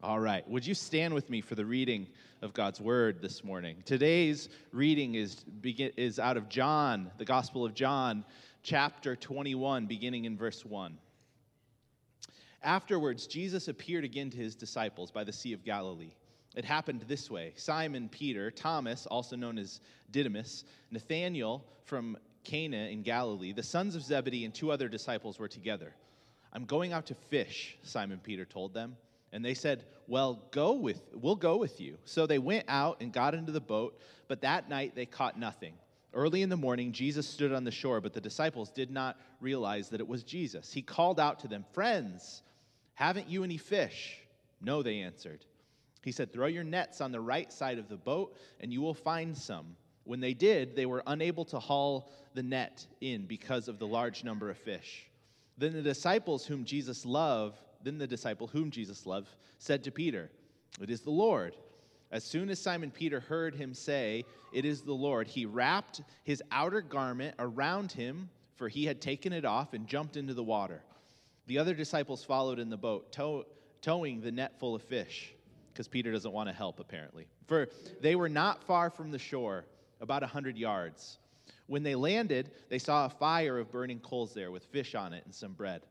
All 0.00 0.20
right. 0.20 0.48
Would 0.48 0.64
you 0.64 0.74
stand 0.74 1.12
with 1.12 1.28
me 1.28 1.40
for 1.40 1.56
the 1.56 1.66
reading 1.66 2.06
of 2.40 2.52
God's 2.52 2.80
word 2.80 3.20
this 3.20 3.42
morning? 3.42 3.82
Today's 3.84 4.48
reading 4.70 5.16
is, 5.16 5.44
is 5.64 6.20
out 6.20 6.36
of 6.36 6.48
John, 6.48 7.10
the 7.18 7.24
Gospel 7.24 7.64
of 7.64 7.74
John, 7.74 8.24
chapter 8.62 9.16
21, 9.16 9.86
beginning 9.86 10.24
in 10.24 10.36
verse 10.36 10.64
1. 10.64 10.96
Afterwards, 12.62 13.26
Jesus 13.26 13.66
appeared 13.66 14.04
again 14.04 14.30
to 14.30 14.36
his 14.36 14.54
disciples 14.54 15.10
by 15.10 15.24
the 15.24 15.32
Sea 15.32 15.52
of 15.52 15.64
Galilee. 15.64 16.12
It 16.54 16.64
happened 16.64 17.04
this 17.08 17.28
way 17.28 17.52
Simon 17.56 18.08
Peter, 18.08 18.52
Thomas, 18.52 19.04
also 19.06 19.34
known 19.34 19.58
as 19.58 19.80
Didymus, 20.12 20.62
Nathanael 20.92 21.64
from 21.86 22.16
Cana 22.44 22.86
in 22.86 23.02
Galilee, 23.02 23.52
the 23.52 23.64
sons 23.64 23.96
of 23.96 24.02
Zebedee, 24.02 24.44
and 24.44 24.54
two 24.54 24.70
other 24.70 24.88
disciples 24.88 25.40
were 25.40 25.48
together. 25.48 25.92
I'm 26.52 26.66
going 26.66 26.92
out 26.92 27.06
to 27.06 27.16
fish, 27.16 27.76
Simon 27.82 28.20
Peter 28.22 28.44
told 28.44 28.72
them. 28.72 28.96
And 29.32 29.44
they 29.44 29.54
said, 29.54 29.84
Well, 30.06 30.42
go 30.50 30.72
with, 30.72 31.02
we'll 31.14 31.36
go 31.36 31.56
with 31.56 31.80
you. 31.80 31.98
So 32.04 32.26
they 32.26 32.38
went 32.38 32.64
out 32.68 32.98
and 33.00 33.12
got 33.12 33.34
into 33.34 33.52
the 33.52 33.60
boat, 33.60 33.98
but 34.26 34.40
that 34.42 34.68
night 34.68 34.94
they 34.94 35.06
caught 35.06 35.38
nothing. 35.38 35.74
Early 36.14 36.42
in 36.42 36.48
the 36.48 36.56
morning, 36.56 36.92
Jesus 36.92 37.28
stood 37.28 37.52
on 37.52 37.64
the 37.64 37.70
shore, 37.70 38.00
but 38.00 38.14
the 38.14 38.20
disciples 38.20 38.70
did 38.70 38.90
not 38.90 39.18
realize 39.40 39.90
that 39.90 40.00
it 40.00 40.08
was 40.08 40.22
Jesus. 40.22 40.72
He 40.72 40.80
called 40.80 41.20
out 41.20 41.40
to 41.40 41.48
them, 41.48 41.64
Friends, 41.72 42.42
haven't 42.94 43.28
you 43.28 43.44
any 43.44 43.58
fish? 43.58 44.18
No, 44.60 44.82
they 44.82 45.00
answered. 45.00 45.44
He 46.02 46.12
said, 46.12 46.32
Throw 46.32 46.46
your 46.46 46.64
nets 46.64 47.00
on 47.00 47.12
the 47.12 47.20
right 47.20 47.52
side 47.52 47.78
of 47.78 47.88
the 47.88 47.96
boat, 47.96 48.36
and 48.60 48.72
you 48.72 48.80
will 48.80 48.94
find 48.94 49.36
some. 49.36 49.76
When 50.04 50.20
they 50.20 50.32
did, 50.32 50.74
they 50.74 50.86
were 50.86 51.02
unable 51.06 51.44
to 51.46 51.58
haul 51.58 52.10
the 52.32 52.42
net 52.42 52.86
in 53.02 53.26
because 53.26 53.68
of 53.68 53.78
the 53.78 53.86
large 53.86 54.24
number 54.24 54.48
of 54.48 54.56
fish. 54.56 55.06
Then 55.58 55.74
the 55.74 55.82
disciples 55.82 56.46
whom 56.46 56.64
Jesus 56.64 57.04
loved, 57.04 57.60
then 57.82 57.98
the 57.98 58.06
disciple 58.06 58.46
whom 58.46 58.70
Jesus 58.70 59.06
loved 59.06 59.28
said 59.58 59.84
to 59.84 59.90
Peter, 59.90 60.30
It 60.80 60.90
is 60.90 61.02
the 61.02 61.10
Lord. 61.10 61.56
As 62.10 62.24
soon 62.24 62.48
as 62.48 62.58
Simon 62.58 62.90
Peter 62.90 63.20
heard 63.20 63.54
him 63.54 63.74
say, 63.74 64.24
It 64.52 64.64
is 64.64 64.82
the 64.82 64.94
Lord, 64.94 65.28
he 65.28 65.46
wrapped 65.46 66.00
his 66.24 66.42
outer 66.50 66.80
garment 66.80 67.34
around 67.38 67.92
him, 67.92 68.30
for 68.56 68.68
he 68.68 68.84
had 68.84 69.00
taken 69.00 69.32
it 69.32 69.44
off, 69.44 69.74
and 69.74 69.86
jumped 69.86 70.16
into 70.16 70.34
the 70.34 70.42
water. 70.42 70.82
The 71.46 71.58
other 71.58 71.74
disciples 71.74 72.24
followed 72.24 72.58
in 72.58 72.70
the 72.70 72.76
boat, 72.76 73.12
tow- 73.12 73.46
towing 73.80 74.20
the 74.20 74.32
net 74.32 74.58
full 74.58 74.74
of 74.74 74.82
fish, 74.82 75.32
because 75.72 75.88
Peter 75.88 76.10
doesn't 76.12 76.32
want 76.32 76.48
to 76.48 76.54
help, 76.54 76.80
apparently. 76.80 77.26
For 77.46 77.68
they 78.00 78.16
were 78.16 78.28
not 78.28 78.64
far 78.64 78.90
from 78.90 79.10
the 79.10 79.18
shore, 79.18 79.64
about 80.00 80.22
a 80.22 80.26
hundred 80.26 80.56
yards. 80.56 81.18
When 81.66 81.82
they 81.82 81.94
landed, 81.94 82.50
they 82.68 82.78
saw 82.78 83.06
a 83.06 83.10
fire 83.10 83.58
of 83.58 83.70
burning 83.70 84.00
coals 84.00 84.32
there 84.32 84.50
with 84.50 84.64
fish 84.64 84.94
on 84.94 85.12
it 85.12 85.24
and 85.24 85.34
some 85.34 85.52
bread. 85.52 85.82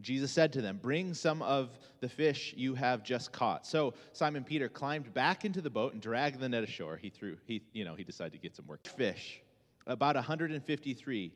Jesus 0.00 0.30
said 0.30 0.52
to 0.52 0.60
them, 0.60 0.78
Bring 0.82 1.14
some 1.14 1.40
of 1.42 1.78
the 2.00 2.08
fish 2.08 2.52
you 2.56 2.74
have 2.74 3.02
just 3.02 3.32
caught. 3.32 3.66
So 3.66 3.94
Simon 4.12 4.44
Peter 4.44 4.68
climbed 4.68 5.12
back 5.14 5.44
into 5.44 5.62
the 5.62 5.70
boat 5.70 5.94
and 5.94 6.02
dragged 6.02 6.38
the 6.38 6.48
net 6.48 6.62
ashore. 6.62 6.96
He 6.96 7.08
threw, 7.08 7.36
he, 7.46 7.62
you 7.72 7.84
know, 7.84 7.94
he 7.94 8.04
decided 8.04 8.32
to 8.32 8.38
get 8.38 8.54
some 8.54 8.66
work. 8.66 8.86
Fish, 8.86 9.40
about 9.86 10.14
153. 10.14 11.32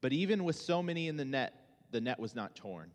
But 0.00 0.12
even 0.12 0.44
with 0.44 0.56
so 0.56 0.82
many 0.82 1.08
in 1.08 1.16
the 1.16 1.24
net, 1.24 1.54
the 1.90 2.00
net 2.00 2.18
was 2.18 2.34
not 2.34 2.56
torn. 2.56 2.90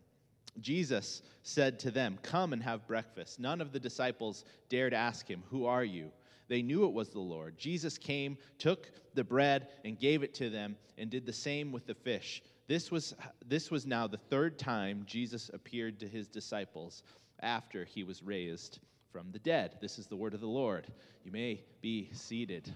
Jesus 0.60 1.22
said 1.42 1.78
to 1.80 1.90
them, 1.90 2.18
Come 2.22 2.52
and 2.52 2.62
have 2.62 2.86
breakfast. 2.86 3.38
None 3.38 3.60
of 3.60 3.72
the 3.72 3.80
disciples 3.80 4.44
dared 4.68 4.94
ask 4.94 5.28
him, 5.28 5.42
Who 5.50 5.66
are 5.66 5.84
you? 5.84 6.10
They 6.48 6.62
knew 6.62 6.84
it 6.84 6.92
was 6.92 7.10
the 7.10 7.20
Lord. 7.20 7.58
Jesus 7.58 7.98
came, 7.98 8.38
took 8.58 8.90
the 9.14 9.24
bread, 9.24 9.68
and 9.84 9.98
gave 9.98 10.22
it 10.22 10.34
to 10.34 10.50
them, 10.50 10.76
and 10.96 11.10
did 11.10 11.26
the 11.26 11.32
same 11.32 11.72
with 11.72 11.86
the 11.86 11.94
fish. 11.94 12.42
This 12.68 12.90
was, 12.90 13.14
this 13.46 13.70
was 13.70 13.86
now 13.86 14.06
the 14.06 14.16
third 14.16 14.58
time 14.58 15.04
Jesus 15.06 15.50
appeared 15.54 16.00
to 16.00 16.08
his 16.08 16.26
disciples 16.26 17.02
after 17.40 17.84
he 17.84 18.02
was 18.02 18.22
raised 18.22 18.80
from 19.12 19.30
the 19.32 19.38
dead. 19.38 19.76
This 19.80 19.98
is 19.98 20.06
the 20.06 20.16
word 20.16 20.34
of 20.34 20.40
the 20.40 20.46
Lord. 20.46 20.86
You 21.24 21.30
may 21.30 21.62
be 21.80 22.10
seated. 22.12 22.74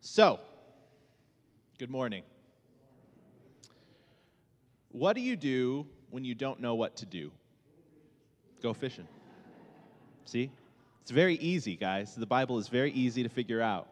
So, 0.00 0.38
good 1.78 1.90
morning. 1.90 2.22
What 4.92 5.14
do 5.14 5.20
you 5.20 5.36
do 5.36 5.86
when 6.10 6.24
you 6.24 6.34
don't 6.34 6.60
know 6.60 6.74
what 6.74 6.96
to 6.96 7.06
do? 7.06 7.30
Go 8.62 8.72
fishing. 8.72 9.08
See? 10.24 10.50
It's 11.02 11.10
very 11.10 11.34
easy, 11.34 11.76
guys. 11.76 12.14
The 12.14 12.26
Bible 12.26 12.58
is 12.58 12.68
very 12.68 12.92
easy 12.92 13.22
to 13.22 13.28
figure 13.28 13.60
out. 13.60 13.88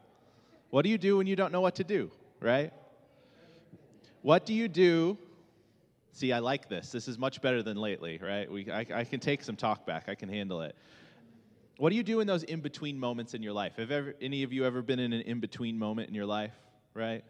What 0.71 0.83
do 0.83 0.91
you 0.91 0.99
do 0.99 1.17
when 1.17 1.27
you 1.27 1.37
don't 1.37 1.53
know 1.53 1.61
what 1.61 1.77
to 1.77 1.85
do, 1.85 2.11
right? 2.41 2.73
What 4.23 4.47
do 4.47 4.55
you 4.55 4.69
do? 4.69 5.19
See, 6.13 6.33
I 6.33 6.41
like 6.41 6.69
this. 6.69 6.91
This 6.91 7.07
is 7.07 7.19
much 7.19 7.41
better 7.41 7.63
than 7.63 7.77
lately, 7.77 8.19
right? 8.21 8.51
We, 8.51 8.71
I, 8.71 8.87
I 8.93 9.05
can 9.05 9.21
take 9.21 9.43
some 9.45 9.57
talk 9.57 9.87
back. 9.87 10.09
I 10.09 10.15
can 10.15 10.29
handle 10.29 10.63
it. 10.63 10.75
What 11.77 11.91
do 11.91 11.97
you 11.97 12.03
do 12.03 12.19
in 12.19 12.27
those 12.27 12.43
in 12.43 12.61
between 12.61 12.99
moments 12.99 13.35
in 13.35 13.43
your 13.43 13.53
life? 13.53 13.77
Have 13.77 13.93
ever, 13.93 14.15
any 14.21 14.43
of 14.43 14.53
you 14.53 14.65
ever 14.65 14.83
been 14.83 14.99
in 14.99 15.13
an 15.13 15.21
in 15.21 15.39
between 15.39 15.79
moment 15.79 16.09
in 16.09 16.15
your 16.15 16.27
life, 16.27 16.55
right? 16.93 17.23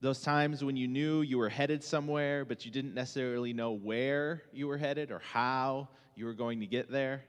Those 0.00 0.20
times 0.20 0.62
when 0.62 0.76
you 0.76 0.86
knew 0.86 1.22
you 1.22 1.38
were 1.38 1.48
headed 1.48 1.82
somewhere, 1.82 2.44
but 2.44 2.64
you 2.64 2.70
didn't 2.70 2.94
necessarily 2.94 3.52
know 3.52 3.72
where 3.72 4.42
you 4.52 4.68
were 4.68 4.78
headed 4.78 5.10
or 5.10 5.18
how 5.18 5.88
you 6.14 6.26
were 6.26 6.34
going 6.34 6.60
to 6.60 6.66
get 6.66 6.90
there. 6.92 7.24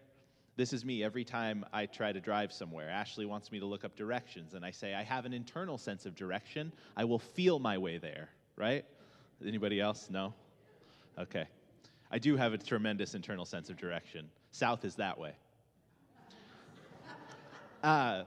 This 0.57 0.71
is 0.71 0.85
me 0.85 1.03
every 1.03 1.25
time 1.25 1.65
I 1.73 1.85
try 1.85 2.13
to 2.13 2.21
drive 2.21 2.53
somewhere. 2.53 2.89
Ashley 2.89 3.25
wants 3.25 3.51
me 3.51 3.59
to 3.59 3.65
look 3.65 3.83
up 3.83 3.97
directions, 3.97 4.53
and 4.53 4.63
I 4.63 4.71
say, 4.71 4.93
I 4.93 5.03
have 5.03 5.25
an 5.25 5.33
internal 5.33 5.77
sense 5.77 6.05
of 6.05 6.15
direction. 6.15 6.71
I 6.95 7.03
will 7.03 7.19
feel 7.19 7.59
my 7.59 7.77
way 7.77 7.97
there, 7.97 8.29
right? 8.55 8.85
Anybody 9.45 9.81
else? 9.81 10.09
No? 10.09 10.33
Okay. 11.19 11.45
I 12.09 12.19
do 12.19 12.37
have 12.37 12.53
a 12.53 12.57
tremendous 12.57 13.15
internal 13.15 13.43
sense 13.43 13.69
of 13.69 13.75
direction. 13.75 14.29
South 14.51 14.85
is 14.85 14.95
that 14.95 15.19
way. 15.19 15.33
Uh, 17.83 18.23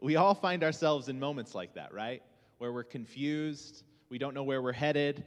we 0.00 0.14
all 0.14 0.34
find 0.34 0.62
ourselves 0.62 1.08
in 1.08 1.18
moments 1.18 1.56
like 1.56 1.74
that, 1.74 1.92
right? 1.92 2.22
Where 2.58 2.72
we're 2.72 2.84
confused, 2.84 3.82
we 4.10 4.18
don't 4.18 4.32
know 4.32 4.44
where 4.44 4.62
we're 4.62 4.70
headed, 4.70 5.24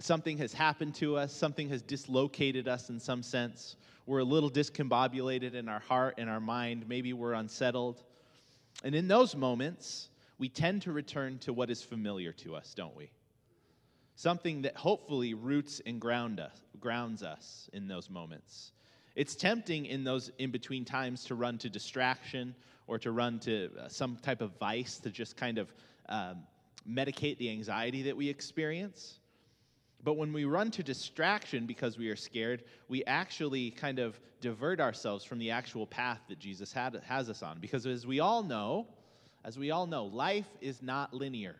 something 0.00 0.38
has 0.38 0.52
happened 0.52 0.94
to 0.96 1.16
us, 1.16 1.32
something 1.34 1.68
has 1.70 1.82
dislocated 1.82 2.68
us 2.68 2.90
in 2.90 3.00
some 3.00 3.22
sense 3.22 3.76
we're 4.08 4.20
a 4.20 4.24
little 4.24 4.50
discombobulated 4.50 5.52
in 5.52 5.68
our 5.68 5.80
heart 5.80 6.14
and 6.16 6.30
our 6.30 6.40
mind. 6.40 6.88
Maybe 6.88 7.12
we're 7.12 7.34
unsettled. 7.34 8.02
And 8.82 8.94
in 8.94 9.06
those 9.06 9.36
moments, 9.36 10.08
we 10.38 10.48
tend 10.48 10.80
to 10.82 10.92
return 10.92 11.38
to 11.40 11.52
what 11.52 11.68
is 11.68 11.82
familiar 11.82 12.32
to 12.32 12.56
us, 12.56 12.72
don't 12.72 12.96
we? 12.96 13.10
Something 14.16 14.62
that 14.62 14.74
hopefully 14.76 15.34
roots 15.34 15.82
and 15.84 16.00
ground 16.00 16.40
us, 16.40 16.58
grounds 16.80 17.22
us 17.22 17.68
in 17.74 17.86
those 17.86 18.08
moments. 18.08 18.72
It's 19.14 19.36
tempting 19.36 19.84
in 19.84 20.04
those 20.04 20.30
in 20.38 20.50
between 20.50 20.86
times 20.86 21.24
to 21.24 21.34
run 21.34 21.58
to 21.58 21.68
distraction 21.68 22.54
or 22.86 22.98
to 23.00 23.12
run 23.12 23.38
to 23.40 23.68
uh, 23.78 23.88
some 23.88 24.16
type 24.22 24.40
of 24.40 24.52
vice 24.58 24.96
to 25.00 25.10
just 25.10 25.36
kind 25.36 25.58
of 25.58 25.68
um, 26.08 26.44
medicate 26.88 27.36
the 27.36 27.50
anxiety 27.50 28.04
that 28.04 28.16
we 28.16 28.30
experience. 28.30 29.18
But 30.04 30.14
when 30.14 30.32
we 30.32 30.44
run 30.44 30.70
to 30.72 30.82
distraction 30.82 31.66
because 31.66 31.98
we 31.98 32.08
are 32.08 32.16
scared, 32.16 32.64
we 32.88 33.04
actually 33.04 33.72
kind 33.72 33.98
of 33.98 34.18
divert 34.40 34.80
ourselves 34.80 35.24
from 35.24 35.38
the 35.38 35.50
actual 35.50 35.86
path 35.86 36.20
that 36.28 36.38
Jesus 36.38 36.72
had, 36.72 37.00
has 37.06 37.28
us 37.28 37.42
on. 37.42 37.58
Because 37.58 37.86
as 37.86 38.06
we 38.06 38.20
all 38.20 38.42
know, 38.42 38.86
as 39.44 39.58
we 39.58 39.70
all 39.70 39.86
know, 39.86 40.04
life 40.04 40.48
is 40.60 40.82
not 40.82 41.12
linear. 41.12 41.56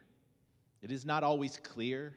It 0.82 0.92
is 0.92 1.04
not 1.04 1.24
always 1.24 1.58
clear. 1.62 2.14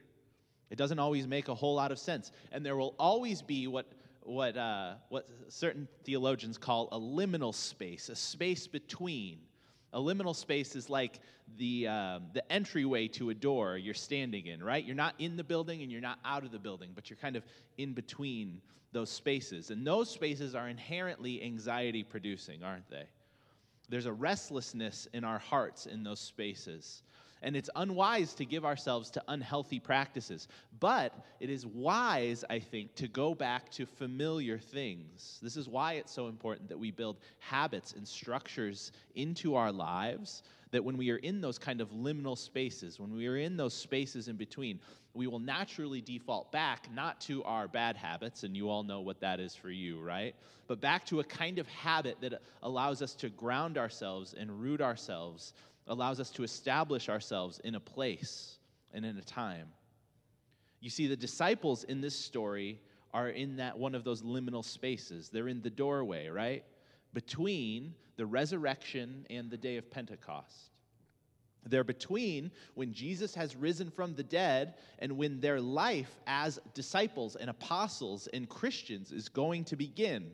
It 0.69 0.77
doesn't 0.77 0.99
always 0.99 1.27
make 1.27 1.47
a 1.47 1.55
whole 1.55 1.75
lot 1.75 1.91
of 1.91 1.97
sense. 1.97 2.31
And 2.51 2.65
there 2.65 2.77
will 2.77 2.93
always 2.99 3.41
be 3.41 3.67
what, 3.67 3.87
what, 4.21 4.55
uh, 4.55 4.93
what 5.09 5.27
certain 5.49 5.87
theologians 6.03 6.57
call 6.57 6.87
a 6.91 6.99
liminal 6.99 7.53
space, 7.53 8.09
a 8.09 8.15
space 8.15 8.67
between 8.67 9.39
a 9.93 9.99
liminal 9.99 10.35
space 10.35 10.75
is 10.75 10.89
like 10.89 11.19
the, 11.57 11.87
um, 11.87 12.23
the 12.33 12.51
entryway 12.51 13.07
to 13.09 13.29
a 13.29 13.33
door 13.33 13.77
you're 13.77 13.93
standing 13.93 14.47
in, 14.47 14.63
right? 14.63 14.83
You're 14.83 14.95
not 14.95 15.15
in 15.19 15.35
the 15.35 15.43
building 15.43 15.81
and 15.81 15.91
you're 15.91 16.01
not 16.01 16.19
out 16.23 16.43
of 16.43 16.51
the 16.51 16.59
building, 16.59 16.91
but 16.95 17.09
you're 17.09 17.17
kind 17.17 17.35
of 17.35 17.43
in 17.77 17.93
between 17.93 18.61
those 18.93 19.09
spaces. 19.09 19.69
And 19.71 19.85
those 19.85 20.09
spaces 20.09 20.55
are 20.55 20.67
inherently 20.67 21.43
anxiety 21.43 22.03
producing, 22.03 22.63
aren't 22.63 22.89
they? 22.89 23.05
There's 23.89 24.05
a 24.05 24.13
restlessness 24.13 25.07
in 25.13 25.23
our 25.23 25.39
hearts 25.39 25.85
in 25.85 26.03
those 26.03 26.19
spaces. 26.19 27.03
And 27.41 27.55
it's 27.55 27.69
unwise 27.75 28.33
to 28.35 28.45
give 28.45 28.65
ourselves 28.65 29.09
to 29.11 29.23
unhealthy 29.27 29.79
practices. 29.79 30.47
But 30.79 31.13
it 31.39 31.49
is 31.49 31.65
wise, 31.65 32.45
I 32.49 32.59
think, 32.59 32.93
to 32.95 33.07
go 33.07 33.33
back 33.33 33.71
to 33.71 33.85
familiar 33.85 34.59
things. 34.59 35.39
This 35.41 35.57
is 35.57 35.67
why 35.67 35.93
it's 35.93 36.11
so 36.11 36.27
important 36.27 36.69
that 36.69 36.77
we 36.77 36.91
build 36.91 37.17
habits 37.39 37.93
and 37.93 38.07
structures 38.07 38.91
into 39.15 39.55
our 39.55 39.71
lives 39.71 40.43
that 40.71 40.83
when 40.83 40.97
we 40.97 41.11
are 41.11 41.17
in 41.17 41.41
those 41.41 41.57
kind 41.57 41.81
of 41.81 41.89
liminal 41.91 42.37
spaces, 42.37 42.99
when 42.99 43.13
we 43.13 43.27
are 43.27 43.37
in 43.37 43.57
those 43.57 43.73
spaces 43.73 44.27
in 44.27 44.37
between, 44.37 44.79
we 45.13 45.27
will 45.27 45.39
naturally 45.39 45.99
default 45.99 46.51
back 46.51 46.87
not 46.93 47.19
to 47.21 47.43
our 47.43 47.67
bad 47.67 47.97
habits, 47.97 48.43
and 48.43 48.55
you 48.55 48.69
all 48.69 48.83
know 48.83 49.01
what 49.01 49.19
that 49.19 49.39
is 49.39 49.53
for 49.53 49.69
you, 49.69 49.99
right? 49.99 50.33
But 50.67 50.79
back 50.79 51.05
to 51.07 51.19
a 51.19 51.23
kind 51.23 51.59
of 51.59 51.67
habit 51.67 52.17
that 52.21 52.41
allows 52.63 53.01
us 53.01 53.13
to 53.15 53.29
ground 53.29 53.77
ourselves 53.77 54.33
and 54.37 54.61
root 54.61 54.79
ourselves 54.79 55.53
allows 55.91 56.21
us 56.21 56.31
to 56.31 56.43
establish 56.43 57.09
ourselves 57.09 57.59
in 57.65 57.75
a 57.75 57.79
place 57.79 58.57
and 58.93 59.05
in 59.05 59.17
a 59.17 59.21
time. 59.21 59.67
You 60.79 60.89
see, 60.89 61.05
the 61.05 61.17
disciples 61.17 61.83
in 61.83 61.99
this 61.99 62.17
story 62.17 62.79
are 63.13 63.27
in 63.27 63.57
that 63.57 63.77
one 63.77 63.93
of 63.93 64.05
those 64.05 64.21
liminal 64.21 64.63
spaces. 64.63 65.29
They're 65.29 65.49
in 65.49 65.61
the 65.61 65.69
doorway, 65.69 66.29
right? 66.29 66.63
Between 67.13 67.93
the 68.15 68.25
resurrection 68.25 69.27
and 69.29 69.51
the 69.51 69.57
day 69.57 69.75
of 69.75 69.91
Pentecost. 69.91 70.71
They're 71.65 71.83
between 71.83 72.51
when 72.73 72.93
Jesus 72.93 73.35
has 73.35 73.55
risen 73.55 73.91
from 73.91 74.15
the 74.15 74.23
dead 74.23 74.75
and 74.99 75.17
when 75.17 75.41
their 75.41 75.59
life 75.59 76.09
as 76.25 76.57
disciples 76.73 77.35
and 77.35 77.49
apostles 77.49 78.27
and 78.27 78.47
Christians 78.47 79.11
is 79.11 79.27
going 79.27 79.65
to 79.65 79.75
begin. 79.75 80.31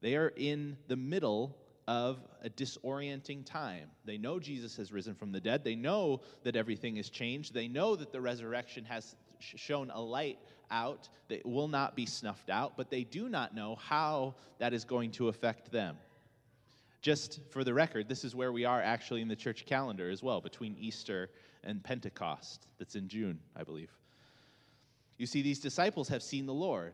They 0.00 0.14
are 0.14 0.32
in 0.36 0.76
the 0.86 0.96
middle 0.96 1.56
of 1.88 2.18
a 2.44 2.50
disorienting 2.50 3.46
time. 3.46 3.88
They 4.04 4.18
know 4.18 4.38
Jesus 4.38 4.76
has 4.76 4.92
risen 4.92 5.14
from 5.14 5.32
the 5.32 5.40
dead. 5.40 5.64
They 5.64 5.74
know 5.74 6.20
that 6.44 6.54
everything 6.54 6.96
has 6.96 7.08
changed. 7.08 7.54
They 7.54 7.66
know 7.66 7.96
that 7.96 8.12
the 8.12 8.20
resurrection 8.20 8.84
has 8.84 9.16
shown 9.38 9.90
a 9.90 10.00
light 10.00 10.38
out 10.70 11.08
that 11.28 11.46
will 11.46 11.66
not 11.66 11.96
be 11.96 12.04
snuffed 12.04 12.50
out, 12.50 12.76
but 12.76 12.90
they 12.90 13.04
do 13.04 13.30
not 13.30 13.54
know 13.54 13.76
how 13.76 14.34
that 14.58 14.74
is 14.74 14.84
going 14.84 15.10
to 15.12 15.28
affect 15.28 15.72
them. 15.72 15.96
Just 17.00 17.40
for 17.48 17.64
the 17.64 17.72
record, 17.72 18.06
this 18.06 18.22
is 18.22 18.34
where 18.34 18.52
we 18.52 18.66
are 18.66 18.82
actually 18.82 19.22
in 19.22 19.28
the 19.28 19.36
church 19.36 19.64
calendar 19.64 20.10
as 20.10 20.22
well, 20.22 20.42
between 20.42 20.76
Easter 20.78 21.30
and 21.64 21.82
Pentecost. 21.82 22.66
That's 22.78 22.96
in 22.96 23.08
June, 23.08 23.38
I 23.56 23.62
believe. 23.64 23.90
You 25.16 25.24
see, 25.24 25.40
these 25.40 25.58
disciples 25.58 26.08
have 26.08 26.22
seen 26.22 26.44
the 26.44 26.52
Lord. 26.52 26.92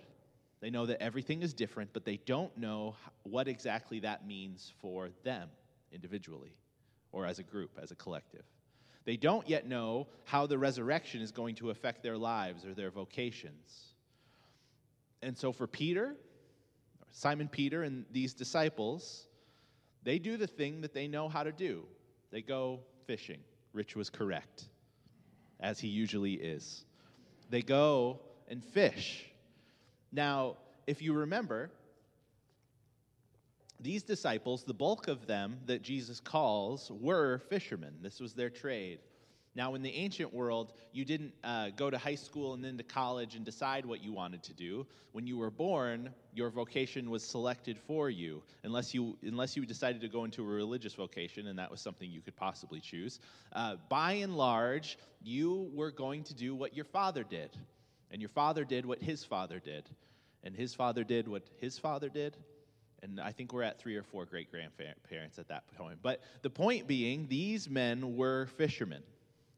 They 0.65 0.71
know 0.71 0.87
that 0.87 1.03
everything 1.03 1.43
is 1.43 1.53
different, 1.53 1.91
but 1.93 2.07
they 2.07 2.17
don't 2.25 2.57
know 2.57 2.97
what 3.25 3.49
exactly 3.49 4.01
that 4.01 4.27
means 4.27 4.73
for 4.81 5.11
them 5.23 5.51
individually 5.93 6.57
or 7.13 7.27
as 7.27 7.39
a 7.39 7.43
group, 7.43 7.79
as 7.83 7.91
a 7.91 7.95
collective. 7.95 8.47
They 9.05 9.19
don't 9.19 9.47
yet 9.47 9.69
know 9.69 10.07
how 10.25 10.47
the 10.47 10.57
resurrection 10.57 11.21
is 11.21 11.33
going 11.33 11.57
to 11.57 11.69
affect 11.69 12.03
their 12.03 12.17
lives 12.17 12.65
or 12.65 12.73
their 12.73 12.91
vocations. 12.91 13.93
And 15.21 15.37
so 15.37 15.53
for 15.53 15.67
Peter, 15.67 16.17
Simon 17.11 17.49
Peter, 17.49 17.83
and 17.83 18.07
these 18.11 18.33
disciples, 18.33 19.27
they 20.03 20.19
do 20.19 20.39
the 20.39 20.47
thing 20.47 20.81
that 20.81 20.95
they 20.95 21.09
know 21.09 21.29
how 21.29 21.43
to 21.43 21.53
do 21.53 21.85
they 22.31 22.41
go 22.41 22.81
fishing. 23.07 23.41
Rich 23.75 23.97
was 23.97 24.09
correct, 24.09 24.65
as 25.61 25.79
he 25.79 25.89
usually 25.89 26.33
is. 26.33 26.87
They 27.51 27.61
go 27.61 28.21
and 28.49 28.65
fish. 28.65 29.27
Now, 30.15 30.59
if 30.87 31.03
you 31.03 31.13
remember, 31.13 31.71
these 33.81 34.05
disciples, 34.05 34.63
the 34.63 34.73
bulk 34.73 35.09
of 35.09 35.27
them 35.27 35.59
that 35.67 35.83
Jesus 35.83 36.21
calls, 36.21 36.91
were 37.01 37.39
fishermen. 37.51 37.95
This 38.01 38.21
was 38.21 38.33
their 38.33 38.49
trade. 38.49 39.01
Now, 39.57 39.75
in 39.75 39.83
the 39.83 39.91
ancient 39.91 40.33
world, 40.33 40.73
you 40.93 41.05
didn't 41.05 41.33
uh, 41.45 41.71
go 41.77 41.91
to 41.91 41.99
high 41.99 42.15
school 42.17 42.55
and 42.55 42.65
then 42.65 42.77
to 42.77 42.83
college 42.83 43.37
and 43.37 43.45
decide 43.45 43.87
what 43.87 44.03
you 44.03 44.13
wanted 44.13 44.43
to 44.45 44.53
do. 44.53 44.87
When 45.13 45.27
you 45.27 45.37
were 45.37 45.51
born, 45.51 46.11
your 46.33 46.51
vocation 46.51 47.11
was 47.11 47.25
selected 47.25 47.79
for 47.87 48.11
you, 48.11 48.43
unless 48.65 48.95
you, 48.95 49.17
unless 49.23 49.57
you 49.57 49.65
decided 49.65 50.01
to 50.01 50.09
go 50.09 50.25
into 50.25 50.43
a 50.43 50.47
religious 50.47 50.95
vocation, 50.95 51.47
and 51.47 51.59
that 51.59 51.71
was 51.71 51.81
something 51.81 52.11
you 52.11 52.21
could 52.21 52.37
possibly 52.37 52.81
choose. 52.81 53.21
Uh, 53.53 53.77
by 53.89 54.13
and 54.15 54.37
large, 54.37 54.99
you 55.23 55.71
were 55.73 55.93
going 55.93 56.25
to 56.25 56.35
do 56.35 56.55
what 56.55 56.75
your 56.75 56.85
father 56.87 57.23
did, 57.23 57.57
and 58.15 58.23
your 58.23 58.29
father 58.29 58.65
did 58.65 58.87
what 58.87 59.03
his 59.03 59.25
father 59.25 59.59
did, 59.59 59.91
and 60.45 60.55
his 60.55 60.73
father 60.73 61.03
did 61.03 61.27
what 61.27 61.43
his 61.59 61.81
father 61.81 62.09
did, 62.09 62.37
and 63.03 63.21
I 63.21 63.33
think 63.33 63.53
we're 63.53 63.65
at 63.65 63.81
three 63.81 63.97
or 63.97 64.05
four 64.05 64.25
great 64.25 64.53
grandparents 64.53 65.41
at 65.41 65.49
that 65.49 65.65
point. 65.77 65.99
But 66.01 66.23
the 66.43 66.49
point 66.49 66.87
being, 66.87 67.27
these 67.29 67.69
men 67.69 68.17
were 68.17 68.47
fishermen. 68.57 69.03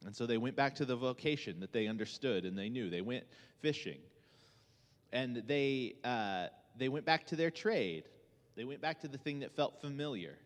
And 0.06 0.16
so 0.16 0.24
they 0.24 0.38
went 0.38 0.56
back 0.56 0.74
to 0.76 0.86
the 0.86 0.96
vocation 0.96 1.60
that 1.60 1.70
they 1.70 1.86
understood 1.86 2.46
and 2.46 2.56
they 2.56 2.70
knew. 2.70 2.88
They 2.88 3.02
went 3.02 3.24
fishing. 3.60 3.98
And 5.12 5.42
they, 5.46 5.96
uh, 6.02 6.46
they 6.78 6.88
went 6.88 7.04
back 7.04 7.26
to 7.26 7.36
their 7.36 7.50
trade. 7.50 8.04
They 8.56 8.64
went 8.64 8.80
back 8.80 9.02
to 9.02 9.08
the 9.08 9.18
thing 9.18 9.40
that 9.40 9.54
felt 9.54 9.82
familiar. 9.82 10.38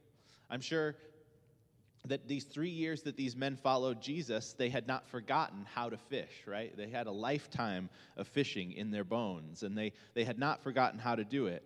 I'm 0.50 0.60
sure 0.60 0.96
that 2.06 2.26
these 2.26 2.44
three 2.44 2.70
years 2.70 3.02
that 3.02 3.16
these 3.16 3.36
men 3.36 3.56
followed 3.56 4.00
Jesus, 4.00 4.54
they 4.54 4.70
had 4.70 4.86
not 4.86 5.06
forgotten 5.06 5.66
how 5.74 5.90
to 5.90 5.98
fish, 5.98 6.44
right? 6.46 6.74
They 6.76 6.88
had 6.88 7.06
a 7.06 7.12
lifetime 7.12 7.90
of 8.16 8.26
fishing 8.26 8.72
in 8.72 8.90
their 8.90 9.04
bones, 9.04 9.62
and 9.62 9.76
they, 9.76 9.92
they 10.14 10.24
had 10.24 10.38
not 10.38 10.62
forgotten 10.62 10.98
how 10.98 11.14
to 11.14 11.24
do 11.24 11.46
it. 11.46 11.62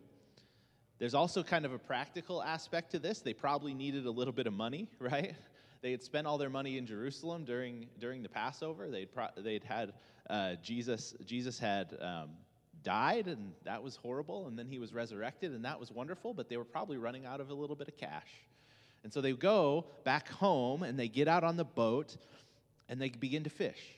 There's 0.98 1.14
also 1.14 1.42
kind 1.42 1.64
of 1.64 1.72
a 1.72 1.78
practical 1.78 2.42
aspect 2.42 2.92
to 2.92 2.98
this. 2.98 3.20
They 3.20 3.32
probably 3.32 3.74
needed 3.74 4.06
a 4.06 4.10
little 4.10 4.32
bit 4.32 4.46
of 4.46 4.52
money, 4.52 4.88
right? 4.98 5.34
They 5.82 5.90
had 5.90 6.02
spent 6.02 6.26
all 6.26 6.38
their 6.38 6.50
money 6.50 6.78
in 6.78 6.86
Jerusalem 6.86 7.44
during, 7.44 7.86
during 8.00 8.22
the 8.22 8.28
Passover. 8.28 8.90
They'd, 8.90 9.12
pro- 9.12 9.28
they'd 9.36 9.64
had 9.64 9.92
uh, 10.30 10.54
Jesus, 10.62 11.14
Jesus 11.26 11.58
had 11.58 11.96
um, 12.00 12.30
died, 12.82 13.28
and 13.28 13.52
that 13.64 13.82
was 13.82 13.96
horrible. 13.96 14.46
And 14.46 14.58
then 14.58 14.66
he 14.66 14.78
was 14.78 14.92
resurrected, 14.92 15.52
and 15.52 15.64
that 15.64 15.78
was 15.78 15.92
wonderful, 15.92 16.32
but 16.32 16.48
they 16.48 16.56
were 16.56 16.64
probably 16.64 16.96
running 16.96 17.26
out 17.26 17.40
of 17.40 17.50
a 17.50 17.54
little 17.54 17.76
bit 17.76 17.88
of 17.88 17.96
cash. 17.96 18.30
And 19.04 19.12
so 19.12 19.20
they 19.20 19.32
go 19.32 19.84
back 20.02 20.28
home 20.28 20.82
and 20.82 20.98
they 20.98 21.08
get 21.08 21.28
out 21.28 21.44
on 21.44 21.56
the 21.56 21.64
boat 21.64 22.16
and 22.88 23.00
they 23.00 23.10
begin 23.10 23.44
to 23.44 23.50
fish. 23.50 23.94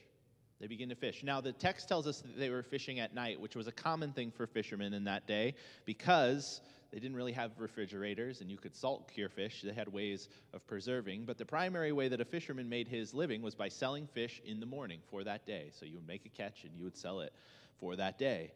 They 0.61 0.67
begin 0.67 0.89
to 0.89 0.95
fish. 0.95 1.23
Now, 1.23 1.41
the 1.41 1.53
text 1.53 1.89
tells 1.89 2.07
us 2.07 2.21
that 2.23 2.39
they 2.39 2.51
were 2.51 2.63
fishing 2.63 2.99
at 2.99 3.15
night, 3.15 3.41
which 3.41 3.55
was 3.55 3.67
a 3.67 3.73
common 3.73 4.13
thing 4.13 4.31
for 4.31 4.47
fishermen 4.47 4.95
in 4.95 5.05
that 5.05 5.27
day 5.27 5.55
because 5.85 6.61
they 6.93 6.99
didn't 6.99 7.17
really 7.17 7.33
have 7.33 7.51
refrigerators, 7.59 8.41
and 8.41 8.51
you 8.51 8.57
could 8.57 8.75
salt 8.75 9.11
cure 9.13 9.29
fish. 9.29 9.61
They 9.63 9.73
had 9.73 9.93
ways 9.93 10.29
of 10.55 10.67
preserving. 10.67 11.25
But 11.27 11.37
the 11.37 11.45
primary 11.45 11.93
way 11.93 12.09
that 12.09 12.21
a 12.21 12.25
fisherman 12.25 12.69
made 12.69 12.89
his 12.89 13.13
living 13.13 13.43
was 13.43 13.55
by 13.55 13.69
selling 13.69 14.07
fish 14.07 14.41
in 14.47 14.61
the 14.61 14.67
morning 14.67 15.01
for 15.11 15.23
that 15.25 15.47
day. 15.47 15.71
So 15.79 15.85
you 15.85 15.97
would 15.97 16.07
make 16.07 16.25
a 16.25 16.31
catch 16.31 16.65
and 16.65 16.73
you 16.75 16.85
would 16.85 16.97
sell 16.97 17.21
it 17.21 17.33
for 17.79 17.97
that 17.97 18.19
day. 18.19 18.53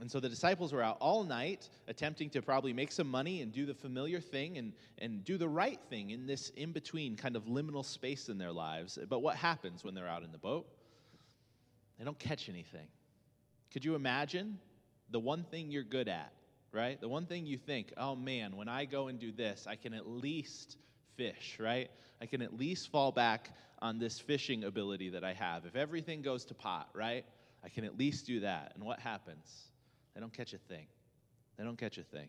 And 0.00 0.10
so 0.10 0.20
the 0.20 0.28
disciples 0.28 0.72
were 0.72 0.82
out 0.82 0.96
all 1.00 1.24
night 1.24 1.68
attempting 1.88 2.30
to 2.30 2.42
probably 2.42 2.72
make 2.72 2.92
some 2.92 3.08
money 3.08 3.42
and 3.42 3.52
do 3.52 3.66
the 3.66 3.74
familiar 3.74 4.20
thing 4.20 4.58
and, 4.58 4.72
and 4.98 5.24
do 5.24 5.36
the 5.36 5.48
right 5.48 5.80
thing 5.90 6.10
in 6.10 6.26
this 6.26 6.50
in 6.50 6.72
between 6.72 7.16
kind 7.16 7.34
of 7.34 7.46
liminal 7.46 7.84
space 7.84 8.28
in 8.28 8.38
their 8.38 8.52
lives. 8.52 8.98
But 9.08 9.20
what 9.20 9.36
happens 9.36 9.82
when 9.82 9.94
they're 9.94 10.08
out 10.08 10.22
in 10.22 10.30
the 10.30 10.38
boat? 10.38 10.66
They 11.98 12.04
don't 12.04 12.18
catch 12.18 12.48
anything. 12.48 12.86
Could 13.72 13.84
you 13.84 13.96
imagine 13.96 14.58
the 15.10 15.18
one 15.18 15.42
thing 15.44 15.70
you're 15.70 15.82
good 15.82 16.08
at? 16.08 16.32
right? 16.72 17.00
The 17.00 17.08
one 17.08 17.26
thing 17.26 17.46
you 17.46 17.58
think, 17.58 17.92
oh 17.96 18.14
man, 18.14 18.56
when 18.56 18.68
I 18.68 18.84
go 18.84 19.08
and 19.08 19.18
do 19.18 19.32
this, 19.32 19.66
I 19.68 19.76
can 19.76 19.94
at 19.94 20.06
least 20.06 20.76
fish, 21.16 21.56
right? 21.58 21.90
I 22.20 22.26
can 22.26 22.42
at 22.42 22.56
least 22.56 22.90
fall 22.90 23.12
back 23.12 23.50
on 23.80 23.98
this 23.98 24.18
fishing 24.18 24.64
ability 24.64 25.10
that 25.10 25.24
I 25.24 25.32
have. 25.34 25.64
If 25.64 25.76
everything 25.76 26.22
goes 26.22 26.44
to 26.46 26.54
pot, 26.54 26.88
right? 26.94 27.24
I 27.64 27.68
can 27.68 27.84
at 27.84 27.98
least 27.98 28.26
do 28.26 28.40
that. 28.40 28.72
And 28.74 28.84
what 28.84 29.00
happens? 29.00 29.70
They 30.18 30.20
don't 30.20 30.32
catch 30.32 30.52
a 30.52 30.58
thing. 30.58 30.88
They 31.56 31.62
don't 31.62 31.78
catch 31.78 31.96
a 31.96 32.02
thing. 32.02 32.26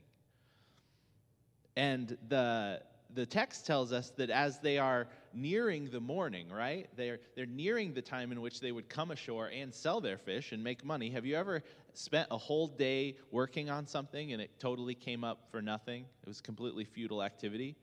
And 1.76 2.16
the 2.28 2.84
the 3.16 3.26
text 3.26 3.66
tells 3.66 3.92
us 3.92 4.12
that 4.18 4.30
as 4.30 4.60
they 4.60 4.78
are 4.78 5.08
nearing 5.34 5.90
the 5.90 6.00
morning, 6.00 6.52
right? 6.52 6.88
They're, 6.96 7.18
they're 7.36 7.48
nearing 7.48 7.96
the 7.96 8.04
time 8.04 8.32
in 8.32 8.42
which 8.42 8.60
they 8.60 8.72
would 8.72 8.88
come 8.90 9.10
ashore 9.10 9.48
and 9.48 9.74
sell 9.74 10.00
their 10.00 10.20
fish 10.20 10.52
and 10.52 10.64
make 10.64 10.86
money. 10.86 11.10
Have 11.10 11.26
you 11.26 11.36
ever 11.36 11.64
spent 11.96 12.28
a 12.30 12.38
whole 12.38 12.68
day 12.68 13.16
working 13.32 13.72
on 13.72 13.88
something 13.88 14.34
and 14.34 14.40
it 14.40 14.52
totally 14.60 14.94
came 14.94 15.24
up 15.24 15.48
for 15.50 15.60
nothing? 15.60 16.06
It 16.22 16.28
was 16.28 16.42
completely 16.42 16.86
futile 16.86 17.24
activity. 17.24 17.76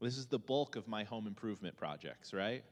This 0.00 0.16
is 0.16 0.24
the 0.24 0.38
bulk 0.38 0.76
of 0.76 0.88
my 0.88 1.04
home 1.04 1.26
improvement 1.26 1.76
projects, 1.76 2.32
right? 2.32 2.64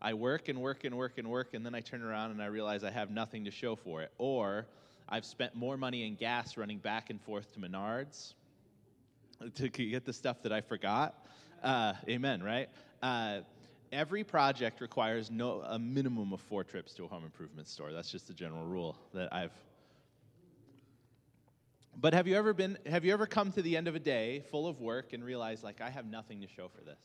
I 0.00 0.14
work 0.14 0.48
and 0.48 0.62
work 0.62 0.84
and 0.84 0.96
work 0.96 1.18
and 1.18 1.28
work, 1.28 1.52
and 1.52 1.66
then 1.66 1.74
I 1.74 1.80
turn 1.80 2.00
around 2.02 2.30
and 2.30 2.42
I 2.42 2.46
realize 2.46 2.82
I 2.82 2.90
have 2.90 3.10
nothing 3.10 3.44
to 3.44 3.50
show 3.50 3.76
for 3.76 4.00
it. 4.00 4.12
Or 4.16 4.66
I've 5.08 5.24
spent 5.24 5.54
more 5.54 5.76
money 5.76 6.06
in 6.06 6.14
gas 6.14 6.56
running 6.56 6.78
back 6.78 7.10
and 7.10 7.20
forth 7.20 7.52
to 7.52 7.60
Menards 7.60 8.34
to 9.56 9.68
get 9.68 10.04
the 10.04 10.12
stuff 10.12 10.42
that 10.42 10.52
I 10.52 10.60
forgot. 10.60 11.26
Uh, 11.62 11.94
amen, 12.08 12.42
right? 12.42 12.68
Uh, 13.02 13.40
every 13.92 14.24
project 14.24 14.80
requires 14.80 15.30
no, 15.30 15.62
a 15.62 15.78
minimum 15.78 16.32
of 16.32 16.40
four 16.40 16.64
trips 16.64 16.94
to 16.94 17.04
a 17.04 17.08
home 17.08 17.24
improvement 17.24 17.68
store. 17.68 17.92
That's 17.92 18.10
just 18.10 18.26
the 18.26 18.34
general 18.34 18.64
rule 18.64 18.96
that 19.12 19.32
I've. 19.32 19.52
But 21.96 22.12
have 22.14 22.26
you 22.26 22.36
ever 22.36 22.52
been? 22.52 22.76
Have 22.86 23.04
you 23.04 23.12
ever 23.12 23.26
come 23.26 23.52
to 23.52 23.62
the 23.62 23.76
end 23.76 23.86
of 23.86 23.94
a 23.94 24.00
day 24.00 24.42
full 24.50 24.66
of 24.66 24.80
work 24.80 25.12
and 25.12 25.22
realized, 25.22 25.62
like, 25.62 25.80
I 25.80 25.90
have 25.90 26.06
nothing 26.06 26.40
to 26.40 26.48
show 26.48 26.68
for 26.68 26.82
this? 26.82 26.98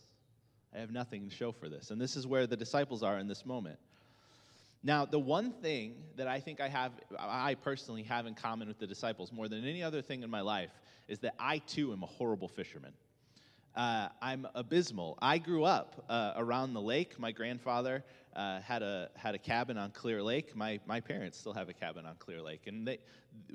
I 0.74 0.79
have 0.79 0.91
nothing 0.91 1.29
to 1.29 1.36
show 1.36 1.51
for 1.51 1.70
this. 1.70 1.91
And 1.91 2.00
this 2.00 2.15
is 2.15 2.25
where 2.25 2.48
the 2.48 2.58
disciples 2.58 3.03
are 3.03 3.20
in 3.20 3.27
this 3.27 3.46
moment. 3.46 3.79
Now, 4.81 5.05
the 5.05 5.19
one 5.19 5.51
thing 5.51 5.95
that 6.15 6.27
I 6.27 6.39
think 6.39 6.62
I 6.62 6.69
have, 6.69 6.93
I 7.17 7.55
personally 7.55 8.03
have 8.03 8.25
in 8.25 8.33
common 8.33 8.67
with 8.67 8.79
the 8.79 8.88
disciples 8.88 9.31
more 9.31 9.50
than 9.50 9.65
any 9.65 9.83
other 9.83 10.01
thing 10.01 10.24
in 10.24 10.29
my 10.29 10.41
life 10.41 10.71
is 11.07 11.19
that 11.19 11.36
I 11.38 11.57
too 11.59 11.91
am 11.91 12.03
a 12.03 12.05
horrible 12.05 12.48
fisherman. 12.48 12.93
Uh, 13.75 14.09
I'm 14.21 14.48
abysmal. 14.55 15.17
I 15.21 15.38
grew 15.38 15.63
up 15.63 16.05
uh, 16.09 16.33
around 16.38 16.74
the 16.74 16.81
lake. 16.81 17.19
My 17.19 17.31
grandfather 17.31 18.03
uh, 18.36 18.62
had 18.62 18.81
a 18.81 19.09
had 19.15 19.36
a 19.36 19.38
cabin 19.38 19.77
on 19.77 19.91
Clear 19.91 20.24
Lake. 20.24 20.55
My 20.55 20.79
my 20.86 21.00
parents 21.00 21.38
still 21.38 21.53
have 21.53 21.69
a 21.69 21.74
cabin 21.74 22.05
on 22.05 22.15
Clear 22.15 22.41
Lake, 22.41 22.67
and 22.67 22.88
they, 22.88 23.00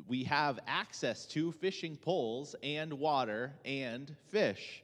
we 0.07 0.25
have 0.25 0.61
access 0.67 1.27
to 1.27 1.53
fishing 1.53 1.97
poles 1.97 2.55
and 2.63 2.93
water 2.93 3.53
and 3.65 4.15
fish. 4.29 4.83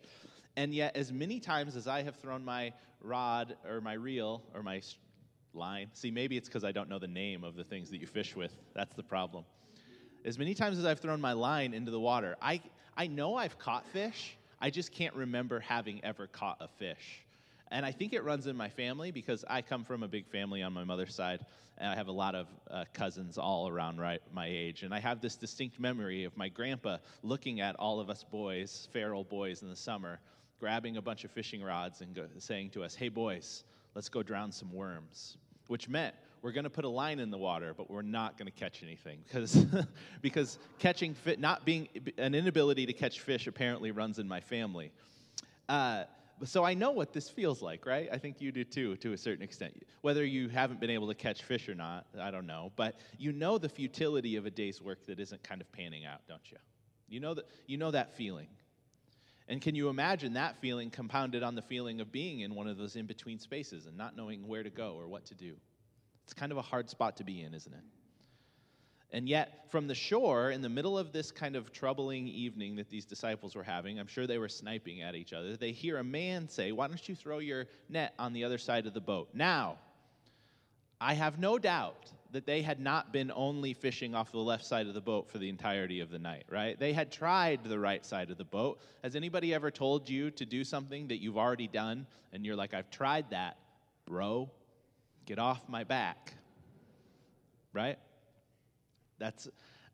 And 0.56 0.74
yet, 0.74 0.96
as 0.96 1.12
many 1.12 1.38
times 1.38 1.76
as 1.76 1.86
I 1.86 2.02
have 2.02 2.16
thrown 2.16 2.44
my 2.44 2.72
rod 3.00 3.56
or 3.68 3.80
my 3.80 3.94
reel 3.94 4.42
or 4.54 4.62
my 4.62 4.82
line, 5.54 5.88
see, 5.92 6.10
maybe 6.10 6.36
it's 6.36 6.48
because 6.48 6.64
I 6.64 6.72
don't 6.72 6.88
know 6.88 6.98
the 6.98 7.08
name 7.08 7.44
of 7.44 7.56
the 7.56 7.64
things 7.64 7.90
that 7.90 7.98
you 7.98 8.06
fish 8.06 8.36
with. 8.36 8.52
That's 8.74 8.94
the 8.94 9.02
problem. 9.02 9.44
As 10.24 10.38
many 10.38 10.54
times 10.54 10.78
as 10.78 10.84
I've 10.84 11.00
thrown 11.00 11.20
my 11.20 11.32
line 11.32 11.72
into 11.74 11.90
the 11.90 12.00
water, 12.00 12.36
I, 12.42 12.60
I 12.96 13.06
know 13.06 13.36
I've 13.36 13.58
caught 13.58 13.86
fish. 13.86 14.36
I 14.60 14.70
just 14.70 14.92
can't 14.92 15.14
remember 15.14 15.60
having 15.60 16.04
ever 16.04 16.26
caught 16.26 16.58
a 16.60 16.68
fish. 16.68 17.24
And 17.70 17.86
I 17.86 17.92
think 17.92 18.12
it 18.12 18.24
runs 18.24 18.46
in 18.46 18.56
my 18.56 18.68
family 18.68 19.12
because 19.12 19.44
I 19.48 19.62
come 19.62 19.84
from 19.84 20.02
a 20.02 20.08
big 20.08 20.26
family 20.26 20.62
on 20.62 20.72
my 20.72 20.84
mother's 20.84 21.14
side, 21.14 21.46
and 21.78 21.88
I 21.90 21.94
have 21.94 22.08
a 22.08 22.12
lot 22.12 22.34
of 22.34 22.48
uh, 22.70 22.84
cousins 22.92 23.38
all 23.38 23.68
around 23.68 24.00
right 24.00 24.20
my 24.32 24.46
age. 24.46 24.82
And 24.82 24.92
I 24.92 24.98
have 24.98 25.20
this 25.20 25.36
distinct 25.36 25.78
memory 25.78 26.24
of 26.24 26.36
my 26.36 26.48
grandpa 26.48 26.98
looking 27.22 27.60
at 27.60 27.76
all 27.76 28.00
of 28.00 28.10
us 28.10 28.24
boys, 28.24 28.88
feral 28.92 29.24
boys 29.24 29.62
in 29.62 29.68
the 29.68 29.76
summer, 29.76 30.18
grabbing 30.58 30.96
a 30.96 31.02
bunch 31.02 31.24
of 31.24 31.30
fishing 31.30 31.62
rods 31.62 32.00
and 32.00 32.14
go, 32.14 32.26
saying 32.38 32.70
to 32.70 32.82
us, 32.82 32.94
"Hey 32.94 33.08
boys, 33.08 33.64
let's 33.94 34.08
go 34.08 34.22
drown 34.22 34.52
some 34.52 34.72
worms," 34.72 35.36
which 35.68 35.88
meant 35.88 36.14
we're 36.42 36.52
going 36.52 36.64
to 36.64 36.70
put 36.70 36.84
a 36.84 36.88
line 36.88 37.18
in 37.18 37.30
the 37.30 37.38
water, 37.38 37.74
but 37.76 37.90
we're 37.90 38.02
not 38.02 38.38
going 38.38 38.46
to 38.46 38.52
catch 38.52 38.82
anything 38.82 39.18
because 39.26 39.66
because 40.22 40.58
catching 40.78 41.14
fit, 41.14 41.38
not 41.38 41.64
being 41.64 41.88
an 42.18 42.34
inability 42.34 42.86
to 42.86 42.92
catch 42.92 43.20
fish 43.20 43.46
apparently 43.46 43.90
runs 43.90 44.18
in 44.18 44.26
my 44.26 44.40
family. 44.40 44.90
Uh, 45.68 46.04
so 46.44 46.64
I 46.64 46.74
know 46.74 46.90
what 46.90 47.12
this 47.12 47.28
feels 47.28 47.60
like, 47.60 47.84
right? 47.84 48.08
I 48.10 48.18
think 48.18 48.40
you 48.40 48.50
do 48.50 48.64
too, 48.64 48.96
to 48.96 49.12
a 49.12 49.18
certain 49.18 49.42
extent. 49.42 49.74
Whether 50.00 50.24
you 50.24 50.48
haven't 50.48 50.80
been 50.80 50.90
able 50.90 51.08
to 51.08 51.14
catch 51.14 51.42
fish 51.42 51.68
or 51.68 51.74
not, 51.74 52.06
I 52.18 52.30
don't 52.30 52.46
know. 52.46 52.72
But 52.76 52.96
you 53.18 53.32
know 53.32 53.58
the 53.58 53.68
futility 53.68 54.36
of 54.36 54.46
a 54.46 54.50
day's 54.50 54.80
work 54.80 55.06
that 55.06 55.20
isn't 55.20 55.42
kind 55.42 55.60
of 55.60 55.70
panning 55.72 56.06
out, 56.06 56.20
don't 56.26 56.50
you? 56.50 56.56
You 57.08 57.20
know 57.20 57.34
that, 57.34 57.44
you 57.66 57.76
know 57.76 57.90
that 57.90 58.16
feeling. 58.16 58.48
And 59.50 59.60
can 59.60 59.74
you 59.74 59.88
imagine 59.88 60.34
that 60.34 60.60
feeling 60.60 60.90
compounded 60.90 61.42
on 61.42 61.56
the 61.56 61.62
feeling 61.62 62.00
of 62.00 62.12
being 62.12 62.40
in 62.40 62.54
one 62.54 62.68
of 62.68 62.78
those 62.78 62.94
in 62.94 63.06
between 63.06 63.40
spaces 63.40 63.86
and 63.86 63.98
not 63.98 64.16
knowing 64.16 64.46
where 64.46 64.62
to 64.62 64.70
go 64.70 64.94
or 64.96 65.08
what 65.08 65.26
to 65.26 65.34
do? 65.34 65.56
It's 66.22 66.32
kind 66.32 66.52
of 66.52 66.58
a 66.58 66.62
hard 66.62 66.88
spot 66.88 67.16
to 67.16 67.24
be 67.24 67.42
in, 67.42 67.52
isn't 67.52 67.72
it? 67.72 67.82
And 69.12 69.28
yet, 69.28 69.66
from 69.72 69.88
the 69.88 69.94
shore, 69.96 70.52
in 70.52 70.62
the 70.62 70.68
middle 70.68 70.96
of 70.96 71.10
this 71.10 71.32
kind 71.32 71.56
of 71.56 71.72
troubling 71.72 72.28
evening 72.28 72.76
that 72.76 72.90
these 72.90 73.04
disciples 73.04 73.56
were 73.56 73.64
having, 73.64 73.98
I'm 73.98 74.06
sure 74.06 74.28
they 74.28 74.38
were 74.38 74.48
sniping 74.48 75.02
at 75.02 75.16
each 75.16 75.32
other, 75.32 75.56
they 75.56 75.72
hear 75.72 75.98
a 75.98 76.04
man 76.04 76.48
say, 76.48 76.70
Why 76.70 76.86
don't 76.86 77.08
you 77.08 77.16
throw 77.16 77.40
your 77.40 77.66
net 77.88 78.14
on 78.20 78.32
the 78.32 78.44
other 78.44 78.56
side 78.56 78.86
of 78.86 78.94
the 78.94 79.00
boat? 79.00 79.30
Now, 79.34 79.78
I 81.00 81.14
have 81.14 81.40
no 81.40 81.58
doubt 81.58 82.08
that 82.32 82.46
they 82.46 82.62
had 82.62 82.80
not 82.80 83.12
been 83.12 83.32
only 83.34 83.74
fishing 83.74 84.14
off 84.14 84.30
the 84.30 84.38
left 84.38 84.64
side 84.64 84.86
of 84.86 84.94
the 84.94 85.00
boat 85.00 85.28
for 85.30 85.38
the 85.38 85.48
entirety 85.48 86.00
of 86.00 86.10
the 86.10 86.18
night, 86.18 86.44
right? 86.48 86.78
They 86.78 86.92
had 86.92 87.10
tried 87.10 87.64
the 87.64 87.78
right 87.78 88.04
side 88.04 88.30
of 88.30 88.38
the 88.38 88.44
boat. 88.44 88.80
Has 89.02 89.16
anybody 89.16 89.52
ever 89.52 89.70
told 89.70 90.08
you 90.08 90.30
to 90.32 90.46
do 90.46 90.64
something 90.64 91.08
that 91.08 91.20
you've 91.20 91.38
already 91.38 91.66
done 91.66 92.06
and 92.32 92.44
you're 92.44 92.56
like, 92.56 92.74
I've 92.74 92.90
tried 92.90 93.30
that? 93.30 93.56
Bro, 94.06 94.50
get 95.26 95.38
off 95.38 95.68
my 95.68 95.84
back, 95.84 96.34
right? 97.72 97.98
That's 99.18 99.48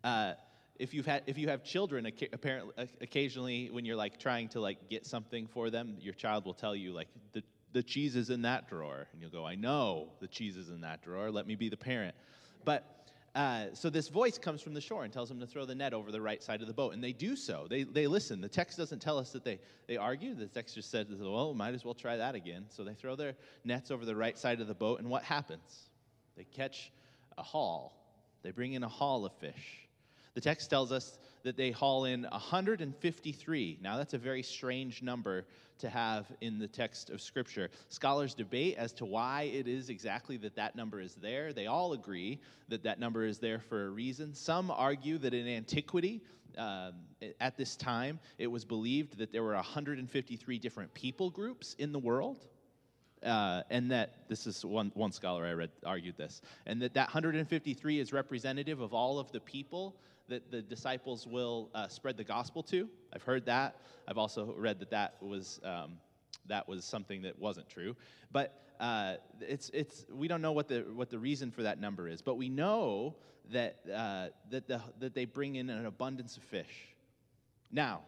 uh, 0.05 0.35
if 0.79 0.95
you've 0.95 1.07
had 1.07 1.23
if 1.27 1.39
you 1.39 1.49
have 1.49 1.65
children, 1.65 2.11
apparently 2.33 2.89
occasionally 3.01 3.71
when 3.71 3.85
you're 3.85 3.97
like 3.97 4.19
trying 4.19 4.49
to 4.51 4.61
like 4.61 4.89
get 4.89 5.07
something 5.07 5.47
for 5.47 5.71
them, 5.71 5.97
your 6.01 6.15
child 6.15 6.45
will 6.45 6.55
tell 6.55 6.77
you 6.77 6.93
like 6.93 7.09
the 7.33 7.43
the 7.77 7.83
cheese 7.83 8.17
is 8.17 8.31
in 8.31 8.43
that 8.43 8.69
drawer, 8.69 9.07
and 9.13 9.21
you'll 9.21 9.31
go, 9.31 9.45
I 9.45 9.55
know 9.55 10.09
the 10.21 10.27
cheese 10.27 10.57
is 10.57 10.71
in 10.71 10.81
that 10.81 11.03
drawer. 11.03 11.31
Let 11.31 11.47
me 11.47 11.57
be 11.57 11.69
the 11.69 11.77
parent. 11.77 12.15
But 12.65 13.07
uh, 13.35 13.67
so 13.75 13.91
this 13.91 14.09
voice 14.09 14.39
comes 14.39 14.63
from 14.63 14.73
the 14.73 14.81
shore 14.81 15.05
and 15.05 15.13
tells 15.13 15.29
them 15.29 15.39
to 15.41 15.47
throw 15.47 15.67
the 15.67 15.75
net 15.75 15.93
over 15.93 16.11
the 16.11 16.21
right 16.21 16.43
side 16.43 16.63
of 16.63 16.69
the 16.69 16.73
boat, 16.73 16.95
and 16.95 17.05
they 17.05 17.13
do 17.13 17.37
so. 17.37 17.67
They, 17.69 17.83
they 17.83 18.07
listen. 18.07 18.41
The 18.41 18.49
text 18.49 18.79
doesn't 18.79 19.01
tell 19.01 19.19
us 19.19 19.31
that 19.33 19.45
they, 19.45 19.61
they 19.87 19.99
argue. 19.99 20.35
The 20.35 20.47
text 20.47 20.75
just 20.75 20.91
says, 20.91 21.07
well, 21.11 21.53
might 21.53 21.75
as 21.75 21.85
well 21.85 21.93
try 21.93 22.17
that 22.17 22.35
again. 22.35 22.65
So 22.71 22.83
they 22.83 22.95
throw 22.95 23.15
their 23.15 23.35
nets 23.63 23.91
over 23.91 24.07
the 24.07 24.17
right 24.17 24.39
side 24.39 24.63
of 24.63 24.69
the 24.69 24.75
boat, 24.75 25.01
and 25.01 25.11
what 25.11 25.23
happens? 25.23 25.91
They 26.35 26.45
catch 26.45 26.91
a 27.37 27.43
haul 27.43 27.97
they 28.47 28.53
bring 28.53 28.75
in 28.75 28.85
a 28.85 28.89
haul 28.89 29.27
of 29.27 29.33
fish. 29.33 29.89
The 30.35 30.41
text 30.41 30.71
tells 30.71 30.93
us 30.93 31.19
that 31.47 31.57
they 31.57 31.71
haul 31.71 32.07
in 32.07 32.25
153. 32.25 33.79
Now, 33.81 33.97
that's 33.97 34.15
a 34.15 34.19
very 34.19 34.43
strange 34.43 35.01
number 35.01 35.45
to 35.79 35.89
have 35.89 36.27
in 36.41 36.59
the 36.59 36.67
text 36.67 37.09
of 37.09 37.23
Scripture. 37.23 37.71
Scholars 37.89 38.35
debate 38.35 38.75
as 38.77 38.93
to 38.95 39.05
why 39.05 39.43
it 39.43 39.69
is 39.69 39.89
exactly 39.89 40.37
that 40.39 40.57
that 40.57 40.75
number 40.75 41.01
is 41.01 41.15
there. 41.15 41.53
They 41.53 41.69
all 41.69 41.93
agree 41.93 42.41
that 42.69 42.83
that 42.83 42.99
number 42.99 43.25
is 43.25 43.39
there 43.39 43.61
for 43.61 43.87
a 43.87 43.91
reason. 43.91 44.35
Some 44.35 44.73
argue 44.73 45.19
that 45.19 45.35
in 45.35 45.47
antiquity, 45.47 46.21
um, 46.59 46.95
at 47.41 47.57
this 47.57 47.77
time, 47.77 48.19
it 48.39 48.49
was 48.49 48.65
believed 48.65 49.17
that 49.19 49.31
there 49.31 49.45
were 49.45 49.55
153 49.55 50.59
different 50.59 50.93
people 50.95 51.31
groups 51.31 51.77
in 51.79 51.93
the 51.93 52.01
world 52.01 52.49
uh, 53.23 53.63
and 53.71 53.89
that 53.93 54.29
this 54.29 54.49
is 54.49 54.65
one, 54.65 54.91
one 54.95 55.13
scholar 55.13 55.47
I 55.47 55.53
read 55.53 55.71
argued 55.85 56.17
this, 56.17 56.43
and 56.67 56.83
that 56.83 56.95
that 56.95 57.09
153 57.09 58.01
is 58.01 58.13
representative 58.13 58.81
of 58.81 58.93
all 58.93 59.21
of 59.21 59.31
the 59.31 59.41
people 59.41 59.97
that 60.29 60.51
the 60.51 60.63
disciples 60.63 61.27
will 61.27 61.71
uh, 61.75 61.89
spread 61.89 62.17
the 62.17 62.25
gospel 62.25 62.63
to. 62.65 62.89
I've 63.13 63.23
heard 63.23 63.47
that. 63.47 63.77
I've 64.09 64.19
also 64.19 64.55
read 64.57 64.79
that 64.81 64.91
that 64.91 65.23
was 65.23 65.61
um, 65.65 65.99
that 66.47 66.69
was 66.69 66.85
something 66.85 67.23
that 67.23 67.39
wasn't 67.39 67.69
true, 67.69 67.97
but 68.33 68.63
uh, 68.81 69.15
it's 69.41 69.71
it's 69.73 70.05
we 70.11 70.29
don't 70.29 70.43
know 70.43 70.53
what 70.53 70.69
the 70.69 70.81
what 70.95 71.11
the 71.11 71.19
reason 71.19 71.51
for 71.51 71.63
that 71.63 71.81
number 71.81 72.09
is, 72.09 72.23
but 72.23 72.37
we 72.37 72.49
know 72.49 73.17
that 73.51 73.79
uh, 73.93 74.29
that 74.51 74.67
the, 74.69 74.81
that 75.01 75.15
they 75.15 75.25
bring 75.25 75.57
in 75.57 75.71
an 75.71 75.87
abundance 75.87 76.37
of 76.37 76.43
fish. 76.43 76.95
Now, 77.71 78.03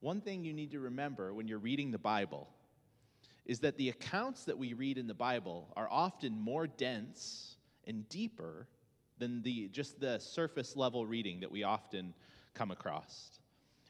one 0.00 0.20
thing 0.20 0.44
you 0.44 0.52
need 0.52 0.70
to 0.72 0.80
remember 0.80 1.34
when 1.34 1.48
you're 1.48 1.58
reading 1.58 1.90
the 1.90 1.98
Bible 1.98 2.48
is 3.44 3.60
that 3.60 3.76
the 3.76 3.88
accounts 3.88 4.44
that 4.44 4.56
we 4.56 4.74
read 4.74 4.98
in 4.98 5.06
the 5.06 5.14
Bible 5.14 5.72
are 5.76 5.88
often 5.90 6.40
more 6.40 6.66
dense 6.66 7.56
and 7.86 8.08
deeper 8.08 8.68
than 9.20 9.42
the, 9.42 9.68
just 9.68 10.00
the 10.00 10.18
surface 10.18 10.76
level 10.76 11.06
reading 11.06 11.38
that 11.40 11.50
we 11.50 11.62
often 11.62 12.12
come 12.54 12.72
across. 12.72 13.38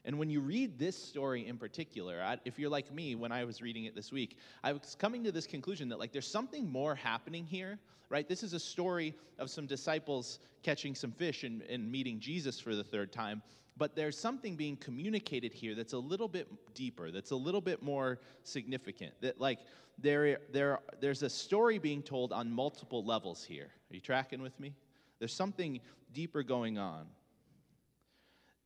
And 0.05 0.19
when 0.19 0.29
you 0.29 0.41
read 0.41 0.77
this 0.77 0.95
story 0.95 1.47
in 1.47 1.57
particular, 1.57 2.21
I, 2.21 2.37
if 2.45 2.59
you're 2.59 2.69
like 2.69 2.93
me 2.93 3.15
when 3.15 3.31
I 3.31 3.43
was 3.43 3.61
reading 3.61 3.85
it 3.85 3.95
this 3.95 4.11
week, 4.11 4.37
I 4.63 4.73
was 4.73 4.95
coming 4.99 5.23
to 5.23 5.31
this 5.31 5.47
conclusion 5.47 5.89
that 5.89 5.99
like 5.99 6.11
there's 6.11 6.27
something 6.27 6.71
more 6.71 6.93
happening 6.95 7.45
here, 7.45 7.79
right? 8.09 8.27
This 8.27 8.43
is 8.43 8.53
a 8.53 8.59
story 8.59 9.15
of 9.39 9.49
some 9.49 9.65
disciples 9.65 10.39
catching 10.61 10.93
some 10.93 11.11
fish 11.11 11.43
and, 11.43 11.63
and 11.63 11.91
meeting 11.91 12.19
Jesus 12.19 12.59
for 12.59 12.75
the 12.75 12.83
third 12.83 13.11
time 13.11 13.41
but 13.77 13.95
there's 13.95 14.15
something 14.15 14.55
being 14.55 14.75
communicated 14.75 15.51
here 15.51 15.73
that's 15.73 15.93
a 15.93 15.97
little 15.97 16.27
bit 16.27 16.47
deeper, 16.75 17.09
that's 17.09 17.31
a 17.31 17.35
little 17.35 17.61
bit 17.61 17.81
more 17.81 18.19
significant. 18.43 19.11
That 19.21 19.41
like 19.41 19.57
there, 19.97 20.39
there, 20.51 20.79
there's 20.99 21.23
a 21.23 21.29
story 21.29 21.77
being 21.77 22.03
told 22.03 22.31
on 22.31 22.51
multiple 22.51 23.03
levels 23.03 23.43
here. 23.43 23.69
Are 23.89 23.95
you 23.95 24.01
tracking 24.01 24.41
with 24.41 24.59
me? 24.59 24.73
There's 25.21 25.35
something 25.35 25.79
deeper 26.11 26.41
going 26.41 26.79
on. 26.79 27.05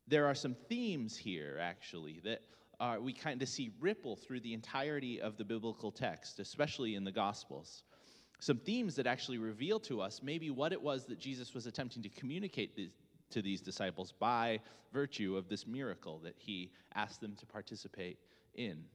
There 0.08 0.26
are 0.26 0.34
some 0.34 0.56
themes 0.70 1.18
here, 1.18 1.60
actually, 1.62 2.22
that 2.24 2.44
are, 2.80 3.02
we 3.02 3.12
kind 3.12 3.42
of 3.42 3.50
see 3.50 3.74
ripple 3.82 4.16
through 4.16 4.40
the 4.40 4.54
entirety 4.54 5.20
of 5.20 5.36
the 5.36 5.44
biblical 5.44 5.92
text, 5.92 6.40
especially 6.40 6.96
in 6.96 7.04
the 7.04 7.12
Gospels. 7.12 7.84
Some 8.40 8.60
themes 8.60 8.96
that 8.96 9.06
actually 9.06 9.38
reveal 9.38 9.82
to 9.82 10.00
us 10.00 10.22
maybe 10.24 10.50
what 10.50 10.72
it 10.72 10.82
was 10.82 11.04
that 11.08 11.20
Jesus 11.20 11.54
was 11.54 11.66
attempting 11.66 12.02
to 12.04 12.10
communicate 12.10 12.80
to 13.32 13.42
these 13.42 13.60
disciples 13.60 14.14
by 14.18 14.62
virtue 14.94 15.36
of 15.36 15.50
this 15.50 15.68
miracle 15.68 16.20
that 16.20 16.36
he 16.38 16.72
asked 16.94 17.20
them 17.20 17.36
to 17.36 17.46
participate 17.46 18.18
in. 18.54 18.86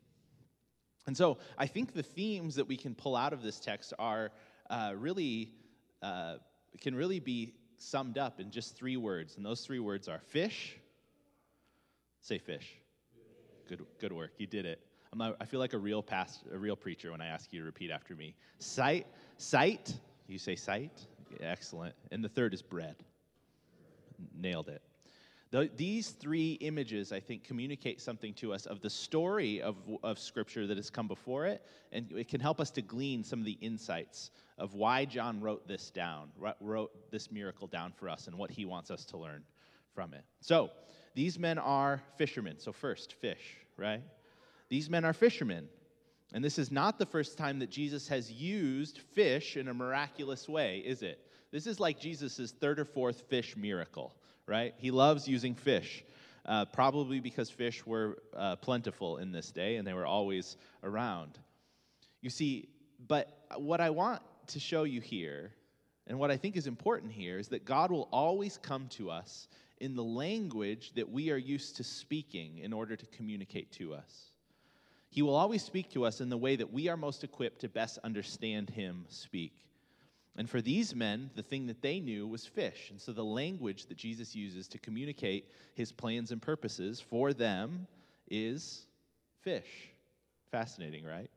And 1.07 1.15
so 1.15 1.37
I 1.59 1.67
think 1.67 1.93
the 1.93 2.03
themes 2.03 2.55
that 2.55 2.69
we 2.69 2.79
can 2.79 2.95
pull 2.95 3.17
out 3.17 3.35
of 3.35 3.43
this 3.43 3.61
text 3.61 3.93
are 3.99 4.31
uh, 4.71 4.95
really, 4.97 5.53
uh, 6.01 6.37
can 6.79 6.95
really 6.95 7.21
be 7.21 7.55
summed 7.79 8.19
up 8.19 8.41
in 8.41 8.51
just 8.51 8.77
three 8.77 8.97
words. 8.97 9.37
And 9.37 9.45
those 9.45 9.63
three 9.63 9.79
words 9.79 10.09
are 10.09 10.21
fish. 10.21 10.77
Say 12.21 12.39
fish. 12.39 12.75
Good, 13.69 13.85
good 13.99 14.13
work. 14.13 14.33
You 14.39 14.47
did 14.47 14.67
it. 14.67 14.81
A, 15.19 15.35
I 15.41 15.45
feel 15.45 15.61
like 15.61 15.73
a 15.73 15.79
real 15.79 16.03
past, 16.03 16.45
a 16.53 16.59
real 16.59 16.77
preacher 16.77 17.11
when 17.11 17.21
I 17.21 17.27
ask 17.27 17.53
you 17.53 17.61
to 17.61 17.65
repeat 17.65 17.91
after 17.91 18.15
me. 18.15 18.35
Sight, 18.59 19.07
sight. 19.39 19.95
You 20.29 20.39
say 20.39 20.57
sight. 20.57 21.07
Excellent. 21.41 21.95
And 22.11 22.23
the 22.23 22.29
third 22.29 22.55
is 22.55 22.63
bread 22.63 22.97
nailed 24.39 24.69
it. 24.69 24.83
The, 25.51 25.69
these 25.77 26.11
three 26.11 26.53
images, 26.61 27.13
I 27.13 27.19
think, 27.19 27.43
communicate 27.43 28.01
something 28.01 28.35
to 28.35 28.53
us 28.53 28.67
of 28.67 28.81
the 28.81 28.91
story 28.91 29.61
of, 29.61 29.77
of 30.05 30.19
Scripture 30.19 30.67
that 30.69 30.77
has 30.77 30.91
come 30.91 31.09
before 31.09 31.47
it, 31.47 31.67
and 31.91 32.11
it 32.13 32.29
can 32.29 32.41
help 32.41 32.61
us 32.61 32.71
to 32.73 32.83
glean 32.83 33.25
some 33.25 33.41
of 33.41 33.45
the 33.45 33.59
insights 33.61 34.31
of 34.59 34.75
why 34.75 35.05
John 35.05 35.41
wrote 35.41 35.67
this 35.67 35.91
down, 35.91 36.29
wrote 36.61 37.11
this 37.11 37.33
miracle 37.33 37.67
down 37.67 37.93
for 37.93 38.09
us, 38.09 38.29
and 38.29 38.37
what 38.37 38.51
he 38.51 38.65
wants 38.65 38.93
us 38.93 39.05
to 39.07 39.17
learn 39.17 39.43
from 39.93 40.15
it. 40.15 40.23
So, 40.41 40.71
these 41.15 41.39
men 41.39 41.59
are 41.59 42.01
fishermen. 42.17 42.61
So, 42.61 42.71
first, 42.71 43.15
fish, 43.15 43.57
right? 43.77 44.03
These 44.69 44.89
men 44.89 45.05
are 45.05 45.13
fishermen. 45.13 45.69
And 46.33 46.45
this 46.45 46.61
is 46.61 46.71
not 46.71 46.99
the 46.99 47.07
first 47.07 47.37
time 47.37 47.59
that 47.59 47.71
Jesus 47.71 48.07
has 48.07 48.31
used 48.31 49.01
fish 49.15 49.57
in 49.57 49.67
a 49.67 49.75
miraculous 49.75 50.49
way, 50.49 50.79
is 50.79 51.03
it? 51.03 51.27
This 51.51 51.67
is 51.67 51.81
like 51.81 51.99
Jesus' 51.99 52.53
third 52.53 52.79
or 52.79 52.85
fourth 52.85 53.23
fish 53.23 53.57
miracle, 53.57 54.15
right? 54.51 54.75
He 54.79 54.91
loves 54.91 55.29
using 55.29 55.55
fish, 55.55 56.05
uh, 56.45 56.65
probably 56.67 57.21
because 57.21 57.49
fish 57.49 57.87
were 57.87 58.19
uh, 58.37 58.57
plentiful 58.57 59.19
in 59.19 59.31
this 59.31 59.53
day 59.53 59.77
and 59.77 59.87
they 59.87 59.93
were 59.95 60.07
always 60.07 60.57
around. 60.83 61.39
You 62.21 62.31
see, 62.31 62.69
but 63.07 63.29
what 63.57 63.81
I 63.81 63.91
want 63.91 64.23
to 64.49 64.59
show 64.59 64.83
you 64.83 65.01
here, 65.01 65.53
and 66.09 66.19
what 66.19 66.33
I 66.33 66.37
think 66.37 66.57
is 66.57 66.67
important 66.67 67.13
here, 67.13 67.39
is 67.39 67.47
that 67.49 67.65
God 67.65 67.93
will 67.93 68.09
always 68.11 68.59
come 68.61 68.89
to 68.89 69.09
us 69.09 69.47
in 69.79 69.95
the 69.95 70.03
language 70.03 70.93
that 70.97 71.09
we 71.09 71.31
are 71.31 71.39
used 71.39 71.77
to 71.77 71.85
speaking 71.85 72.59
in 72.59 72.73
order 72.73 72.97
to 72.97 73.07
communicate 73.07 73.71
to 73.73 73.95
us. 73.95 74.33
He 75.11 75.23
will 75.23 75.37
always 75.37 75.63
speak 75.63 75.91
to 75.93 76.05
us 76.05 76.21
in 76.21 76.29
the 76.29 76.37
way 76.37 76.57
that 76.57 76.73
we 76.73 76.89
are 76.89 76.97
most 76.97 77.23
equipped 77.23 77.61
to 77.61 77.69
best 77.69 77.99
understand 78.03 78.69
Him 78.69 79.07
speak. 79.09 79.53
And 80.41 80.49
for 80.49 80.63
these 80.63 80.95
men, 80.95 81.29
the 81.35 81.43
thing 81.43 81.67
that 81.67 81.83
they 81.83 82.01
knew 82.01 82.27
was 82.27 82.47
fish. 82.47 82.89
And 82.89 82.99
so 82.99 83.13
the 83.13 83.23
language 83.23 83.85
that 83.89 83.99
Jesus 83.99 84.35
uses 84.35 84.69
to 84.69 84.79
communicate 84.79 85.51
His 85.75 85.93
plans 85.93 86.33
and 86.33 86.41
purposes 86.41 86.99
for 86.99 87.35
them 87.35 87.87
is 88.27 88.87
fish. 89.43 89.91
Fascinating, 90.51 91.05
right? 91.05 91.29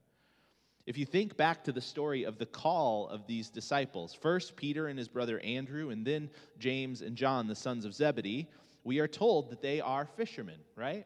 If 0.86 0.98
you 0.98 1.05
think 1.05 1.36
back 1.36 1.65
to 1.65 1.74
the 1.74 1.81
story 1.81 2.24
of 2.24 2.38
the 2.38 2.45
call 2.45 3.10
of 3.10 3.27
these 3.27 3.50
disciples, 3.50 4.13
first 4.13 4.55
Peter 4.55 4.88
and 4.88 4.98
his 4.98 5.10
brother 5.10 5.41
Andrew, 5.41 5.89
and 5.89 6.07
then 6.07 6.29
James 6.57 7.01
and 7.01 7.17
John, 7.17 7.48
the 7.48 7.55
sons 7.57 7.83
of 7.83 7.93
Zebedee, 7.93 8.48
we 8.86 9.00
are 9.00 9.07
told 9.10 9.50
that 9.50 9.62
they 9.62 9.81
are 9.81 10.05
fishermen, 10.05 10.62
right? 10.77 11.05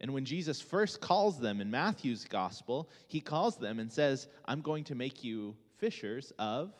And 0.00 0.12
when 0.12 0.24
Jesus 0.24 0.60
first 0.60 1.00
calls 1.00 1.38
them 1.38 1.60
in 1.60 1.70
Matthew's 1.70 2.24
gospel, 2.24 2.90
he 3.06 3.20
calls 3.20 3.56
them 3.56 3.78
and 3.78 3.92
says, 3.92 4.26
I'm 4.46 4.62
going 4.62 4.82
to 4.82 4.96
make 4.96 5.22
you 5.22 5.54
fishers 5.82 6.32
of 6.38 6.72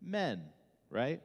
men, 0.00 0.40
right? 0.90 1.20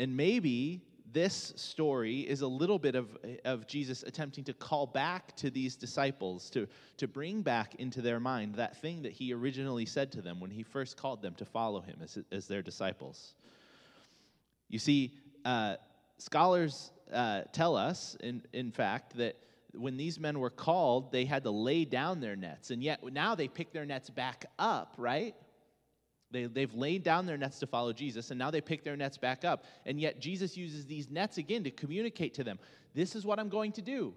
And 0.00 0.16
maybe 0.16 0.80
this 1.12 1.52
story 1.56 2.20
is 2.20 2.40
a 2.40 2.46
little 2.46 2.78
bit 2.78 2.94
of, 2.94 3.14
of 3.44 3.66
Jesus 3.66 4.02
attempting 4.04 4.44
to 4.44 4.54
call 4.54 4.86
back 4.86 5.36
to 5.36 5.50
these 5.50 5.76
disciples, 5.76 6.48
to, 6.48 6.66
to 6.96 7.06
bring 7.06 7.42
back 7.42 7.74
into 7.74 8.00
their 8.00 8.18
mind 8.18 8.54
that 8.54 8.80
thing 8.80 9.02
that 9.02 9.12
he 9.12 9.34
originally 9.34 9.84
said 9.84 10.10
to 10.12 10.22
them 10.22 10.40
when 10.40 10.50
he 10.50 10.62
first 10.62 10.96
called 10.96 11.20
them 11.20 11.34
to 11.34 11.44
follow 11.44 11.82
him 11.82 11.98
as, 12.02 12.18
as 12.32 12.48
their 12.48 12.62
disciples. 12.62 13.34
You 14.70 14.78
see, 14.78 15.12
uh, 15.44 15.76
scholars 16.16 16.90
uh, 17.12 17.42
tell 17.52 17.76
us, 17.76 18.16
in, 18.20 18.42
in 18.54 18.72
fact, 18.72 19.14
that 19.18 19.36
when 19.76 19.96
these 19.96 20.18
men 20.18 20.38
were 20.38 20.50
called, 20.50 21.12
they 21.12 21.24
had 21.24 21.44
to 21.44 21.50
lay 21.50 21.84
down 21.84 22.20
their 22.20 22.36
nets, 22.36 22.70
and 22.70 22.82
yet 22.82 23.00
now 23.12 23.34
they 23.34 23.48
pick 23.48 23.72
their 23.72 23.84
nets 23.84 24.10
back 24.10 24.46
up, 24.58 24.94
right? 24.98 25.34
They, 26.30 26.46
they've 26.46 26.74
laid 26.74 27.04
down 27.04 27.26
their 27.26 27.36
nets 27.36 27.60
to 27.60 27.66
follow 27.66 27.92
Jesus, 27.92 28.30
and 28.30 28.38
now 28.38 28.50
they 28.50 28.60
pick 28.60 28.82
their 28.82 28.96
nets 28.96 29.16
back 29.16 29.44
up. 29.44 29.64
And 29.86 30.00
yet, 30.00 30.20
Jesus 30.20 30.56
uses 30.56 30.84
these 30.84 31.08
nets 31.08 31.38
again 31.38 31.62
to 31.64 31.70
communicate 31.70 32.34
to 32.34 32.44
them 32.44 32.58
this 32.94 33.14
is 33.14 33.24
what 33.24 33.38
I'm 33.38 33.48
going 33.48 33.72
to 33.72 33.82
do. 33.82 34.14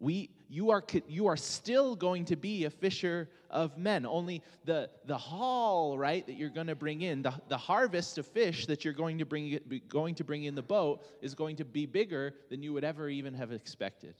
We, 0.00 0.30
you, 0.48 0.70
are, 0.70 0.82
you 1.08 1.26
are 1.26 1.36
still 1.36 1.96
going 1.96 2.24
to 2.26 2.36
be 2.36 2.64
a 2.64 2.70
fisher 2.70 3.28
of 3.50 3.76
men. 3.76 4.06
Only 4.06 4.42
the, 4.64 4.90
the 5.06 5.18
haul, 5.18 5.98
right, 5.98 6.24
that 6.26 6.34
you're 6.34 6.50
going 6.50 6.68
to 6.68 6.76
bring 6.76 7.02
in, 7.02 7.22
the, 7.22 7.34
the 7.48 7.56
harvest 7.56 8.16
of 8.18 8.26
fish 8.26 8.66
that 8.66 8.84
you're 8.84 8.94
going 8.94 9.18
to, 9.18 9.26
bring, 9.26 9.58
going 9.88 10.14
to 10.14 10.24
bring 10.24 10.44
in 10.44 10.54
the 10.54 10.62
boat 10.62 11.02
is 11.20 11.34
going 11.34 11.56
to 11.56 11.64
be 11.64 11.84
bigger 11.84 12.34
than 12.48 12.62
you 12.62 12.72
would 12.72 12.84
ever 12.84 13.08
even 13.08 13.34
have 13.34 13.50
expected. 13.50 14.14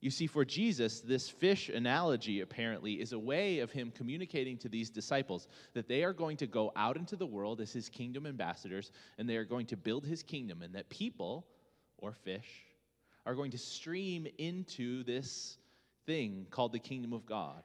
You 0.00 0.10
see, 0.10 0.26
for 0.26 0.46
Jesus, 0.46 1.00
this 1.00 1.28
fish 1.28 1.68
analogy 1.68 2.40
apparently 2.40 3.00
is 3.00 3.12
a 3.12 3.18
way 3.18 3.58
of 3.58 3.70
him 3.70 3.92
communicating 3.94 4.56
to 4.58 4.68
these 4.68 4.88
disciples 4.88 5.46
that 5.74 5.88
they 5.88 6.04
are 6.04 6.14
going 6.14 6.38
to 6.38 6.46
go 6.46 6.72
out 6.74 6.96
into 6.96 7.16
the 7.16 7.26
world 7.26 7.60
as 7.60 7.72
his 7.72 7.90
kingdom 7.90 8.26
ambassadors 8.26 8.92
and 9.18 9.28
they 9.28 9.36
are 9.36 9.44
going 9.44 9.66
to 9.66 9.76
build 9.76 10.06
his 10.06 10.22
kingdom, 10.22 10.62
and 10.62 10.74
that 10.74 10.88
people, 10.88 11.46
or 11.98 12.12
fish, 12.12 12.64
are 13.26 13.34
going 13.34 13.50
to 13.50 13.58
stream 13.58 14.26
into 14.38 15.04
this 15.04 15.58
thing 16.06 16.46
called 16.50 16.72
the 16.72 16.78
kingdom 16.78 17.12
of 17.12 17.26
God. 17.26 17.62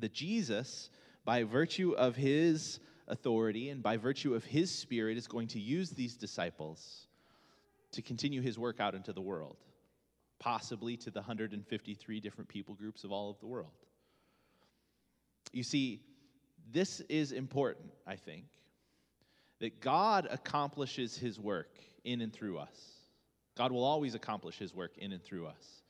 That 0.00 0.12
Jesus, 0.12 0.90
by 1.24 1.44
virtue 1.44 1.92
of 1.92 2.14
his 2.14 2.78
authority 3.08 3.70
and 3.70 3.82
by 3.82 3.96
virtue 3.96 4.34
of 4.34 4.44
his 4.44 4.70
spirit, 4.70 5.16
is 5.16 5.26
going 5.26 5.48
to 5.48 5.60
use 5.60 5.90
these 5.90 6.14
disciples 6.14 7.06
to 7.92 8.02
continue 8.02 8.42
his 8.42 8.58
work 8.58 8.80
out 8.80 8.94
into 8.94 9.14
the 9.14 9.22
world 9.22 9.56
possibly 10.40 10.96
to 10.96 11.10
the 11.10 11.20
153 11.20 12.20
different 12.20 12.48
people 12.48 12.74
groups 12.74 13.04
of 13.04 13.12
all 13.12 13.30
of 13.30 13.38
the 13.38 13.46
world. 13.46 13.70
You 15.52 15.62
see, 15.62 16.02
this 16.72 17.00
is 17.08 17.32
important, 17.32 17.92
I 18.06 18.16
think, 18.16 18.46
that 19.60 19.80
God 19.80 20.26
accomplishes 20.30 21.16
his 21.16 21.38
work 21.38 21.78
in 22.04 22.22
and 22.22 22.32
through 22.32 22.58
us. 22.58 22.76
God 23.56 23.72
will 23.72 23.84
always 23.84 24.14
accomplish 24.14 24.58
his 24.58 24.74
work 24.74 24.96
in 24.96 25.12
and 25.12 25.22
through 25.22 25.46
us. 25.46 25.82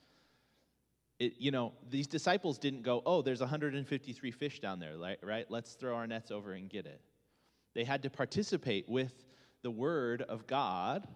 It, 1.21 1.35
you 1.39 1.51
know, 1.51 1.73
these 1.89 2.07
disciples 2.07 2.59
didn't 2.59 2.83
go, 2.83 3.03
oh, 3.07 3.23
there's 3.23 3.41
153 3.41 4.31
fish 4.33 4.59
down 4.59 4.81
there, 4.81 4.97
right? 4.99 5.19
right? 5.23 5.47
Let's 5.49 5.75
throw 5.75 5.95
our 5.95 6.07
nets 6.07 6.31
over 6.31 6.53
and 6.55 6.69
get 6.69 6.87
it. 6.87 7.01
They 7.75 7.85
had 7.85 8.03
to 8.03 8.11
participate 8.11 8.89
with 8.89 9.13
the 9.63 9.71
word 9.71 10.23
of 10.23 10.47
God 10.47 11.07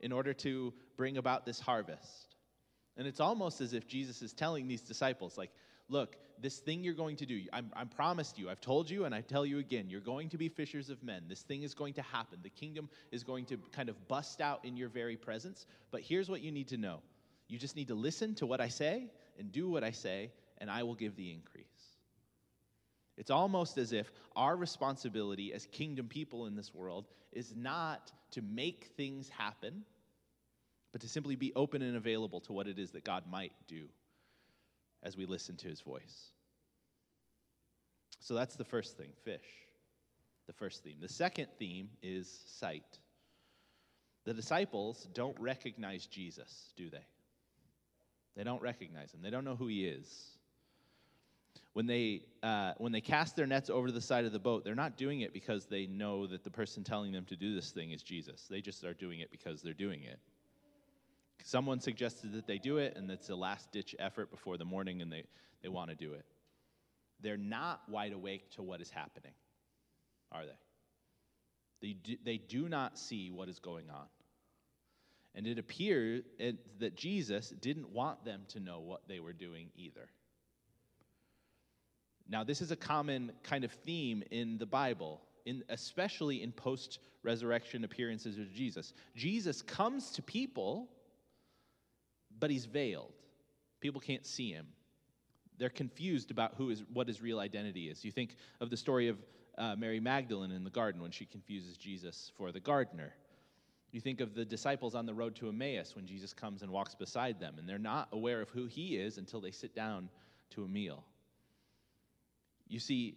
in 0.00 0.12
order 0.12 0.34
to 0.34 0.72
bring 0.96 1.16
about 1.16 1.46
this 1.46 1.58
harvest. 1.58 2.25
And 2.96 3.06
it's 3.06 3.20
almost 3.20 3.60
as 3.60 3.72
if 3.72 3.86
Jesus 3.86 4.22
is 4.22 4.32
telling 4.32 4.68
these 4.68 4.80
disciples, 4.80 5.36
like, 5.36 5.50
look, 5.88 6.16
this 6.40 6.58
thing 6.58 6.82
you're 6.82 6.94
going 6.94 7.16
to 7.16 7.26
do, 7.26 7.42
I'm, 7.52 7.70
I'm, 7.74 7.88
promised 7.88 8.38
you, 8.38 8.50
I've 8.50 8.60
told 8.60 8.90
you, 8.90 9.04
and 9.04 9.14
I 9.14 9.20
tell 9.20 9.46
you 9.46 9.58
again, 9.58 9.88
you're 9.88 10.00
going 10.00 10.28
to 10.30 10.38
be 10.38 10.48
fishers 10.48 10.90
of 10.90 11.02
men. 11.02 11.24
This 11.28 11.42
thing 11.42 11.62
is 11.62 11.74
going 11.74 11.94
to 11.94 12.02
happen. 12.02 12.38
The 12.42 12.50
kingdom 12.50 12.88
is 13.10 13.22
going 13.24 13.46
to 13.46 13.58
kind 13.72 13.88
of 13.88 14.08
bust 14.08 14.40
out 14.40 14.64
in 14.64 14.76
your 14.76 14.88
very 14.88 15.16
presence. 15.16 15.66
But 15.90 16.02
here's 16.02 16.28
what 16.28 16.42
you 16.42 16.50
need 16.50 16.68
to 16.68 16.76
know 16.76 17.00
you 17.48 17.58
just 17.58 17.76
need 17.76 17.88
to 17.88 17.94
listen 17.94 18.34
to 18.36 18.46
what 18.46 18.60
I 18.60 18.68
say 18.68 19.10
and 19.38 19.52
do 19.52 19.68
what 19.70 19.84
I 19.84 19.92
say, 19.92 20.32
and 20.58 20.70
I 20.70 20.82
will 20.82 20.94
give 20.94 21.16
the 21.16 21.32
increase. 21.32 21.66
It's 23.16 23.30
almost 23.30 23.78
as 23.78 23.92
if 23.92 24.10
our 24.34 24.56
responsibility 24.56 25.54
as 25.54 25.66
kingdom 25.66 26.08
people 26.08 26.46
in 26.46 26.56
this 26.56 26.74
world 26.74 27.06
is 27.32 27.54
not 27.56 28.12
to 28.32 28.42
make 28.42 28.90
things 28.96 29.28
happen 29.28 29.84
but 30.96 31.02
to 31.02 31.08
simply 31.10 31.36
be 31.36 31.52
open 31.54 31.82
and 31.82 31.94
available 31.94 32.40
to 32.40 32.54
what 32.54 32.66
it 32.66 32.78
is 32.78 32.90
that 32.92 33.04
God 33.04 33.24
might 33.30 33.52
do 33.68 33.84
as 35.02 35.14
we 35.14 35.26
listen 35.26 35.54
to 35.56 35.68
his 35.68 35.82
voice. 35.82 36.30
So 38.18 38.32
that's 38.32 38.56
the 38.56 38.64
first 38.64 38.96
thing 38.96 39.10
fish, 39.22 39.44
the 40.46 40.54
first 40.54 40.82
theme. 40.82 40.96
The 40.98 41.08
second 41.10 41.48
theme 41.58 41.90
is 42.02 42.46
sight. 42.46 42.98
The 44.24 44.32
disciples 44.32 45.06
don't 45.12 45.38
recognize 45.38 46.06
Jesus, 46.06 46.72
do 46.78 46.88
they? 46.88 47.04
They 48.34 48.44
don't 48.44 48.62
recognize 48.62 49.12
him, 49.12 49.20
they 49.20 49.28
don't 49.28 49.44
know 49.44 49.54
who 49.54 49.66
he 49.66 49.84
is. 49.84 50.38
When 51.74 51.84
they, 51.84 52.22
uh, 52.42 52.72
when 52.78 52.92
they 52.92 53.02
cast 53.02 53.36
their 53.36 53.46
nets 53.46 53.68
over 53.68 53.88
to 53.88 53.92
the 53.92 54.00
side 54.00 54.24
of 54.24 54.32
the 54.32 54.38
boat, 54.38 54.64
they're 54.64 54.74
not 54.74 54.96
doing 54.96 55.20
it 55.20 55.34
because 55.34 55.66
they 55.66 55.84
know 55.84 56.26
that 56.26 56.42
the 56.42 56.50
person 56.50 56.84
telling 56.84 57.12
them 57.12 57.26
to 57.26 57.36
do 57.36 57.54
this 57.54 57.70
thing 57.70 57.90
is 57.90 58.02
Jesus. 58.02 58.46
They 58.48 58.62
just 58.62 58.82
are 58.82 58.94
doing 58.94 59.20
it 59.20 59.30
because 59.30 59.60
they're 59.60 59.74
doing 59.74 60.02
it. 60.02 60.18
Someone 61.46 61.78
suggested 61.78 62.32
that 62.32 62.48
they 62.48 62.58
do 62.58 62.78
it, 62.78 62.96
and 62.96 63.08
it's 63.08 63.28
a 63.28 63.36
last 63.36 63.70
ditch 63.70 63.94
effort 64.00 64.32
before 64.32 64.58
the 64.58 64.64
morning, 64.64 65.00
and 65.00 65.12
they, 65.12 65.22
they 65.62 65.68
want 65.68 65.90
to 65.90 65.94
do 65.94 66.12
it. 66.12 66.24
They're 67.20 67.36
not 67.36 67.82
wide 67.88 68.12
awake 68.12 68.50
to 68.56 68.64
what 68.64 68.80
is 68.80 68.90
happening, 68.90 69.30
are 70.32 70.42
they? 70.44 70.58
They 71.86 71.92
do, 71.92 72.16
they 72.24 72.38
do 72.38 72.68
not 72.68 72.98
see 72.98 73.30
what 73.30 73.48
is 73.48 73.60
going 73.60 73.90
on. 73.90 74.06
And 75.36 75.46
it 75.46 75.60
appears 75.60 76.24
that 76.80 76.96
Jesus 76.96 77.50
didn't 77.60 77.90
want 77.90 78.24
them 78.24 78.40
to 78.48 78.58
know 78.58 78.80
what 78.80 79.02
they 79.06 79.20
were 79.20 79.32
doing 79.32 79.68
either. 79.76 80.08
Now, 82.28 82.42
this 82.42 82.60
is 82.60 82.72
a 82.72 82.76
common 82.76 83.30
kind 83.44 83.62
of 83.62 83.70
theme 83.70 84.24
in 84.32 84.58
the 84.58 84.66
Bible, 84.66 85.20
in, 85.44 85.62
especially 85.68 86.42
in 86.42 86.50
post 86.50 86.98
resurrection 87.22 87.84
appearances 87.84 88.36
of 88.36 88.52
Jesus. 88.52 88.94
Jesus 89.14 89.62
comes 89.62 90.10
to 90.10 90.22
people 90.22 90.88
but 92.38 92.50
he's 92.50 92.66
veiled. 92.66 93.12
People 93.80 94.00
can't 94.00 94.26
see 94.26 94.50
him. 94.50 94.66
They're 95.58 95.70
confused 95.70 96.30
about 96.30 96.54
who 96.56 96.70
is, 96.70 96.84
what 96.92 97.08
his 97.08 97.22
real 97.22 97.38
identity 97.38 97.88
is. 97.88 98.04
You 98.04 98.12
think 98.12 98.36
of 98.60 98.70
the 98.70 98.76
story 98.76 99.08
of 99.08 99.18
uh, 99.56 99.74
Mary 99.76 100.00
Magdalene 100.00 100.50
in 100.50 100.64
the 100.64 100.70
garden 100.70 101.00
when 101.00 101.10
she 101.10 101.24
confuses 101.24 101.76
Jesus 101.76 102.30
for 102.36 102.52
the 102.52 102.60
gardener. 102.60 103.14
You 103.92 104.00
think 104.00 104.20
of 104.20 104.34
the 104.34 104.44
disciples 104.44 104.94
on 104.94 105.06
the 105.06 105.14
road 105.14 105.34
to 105.36 105.48
Emmaus 105.48 105.96
when 105.96 106.06
Jesus 106.06 106.34
comes 106.34 106.62
and 106.62 106.70
walks 106.70 106.94
beside 106.94 107.40
them, 107.40 107.54
and 107.58 107.66
they're 107.66 107.78
not 107.78 108.08
aware 108.12 108.42
of 108.42 108.50
who 108.50 108.66
he 108.66 108.96
is 108.96 109.16
until 109.16 109.40
they 109.40 109.50
sit 109.50 109.74
down 109.74 110.10
to 110.50 110.64
a 110.64 110.68
meal. 110.68 111.04
You 112.68 112.78
see, 112.78 113.16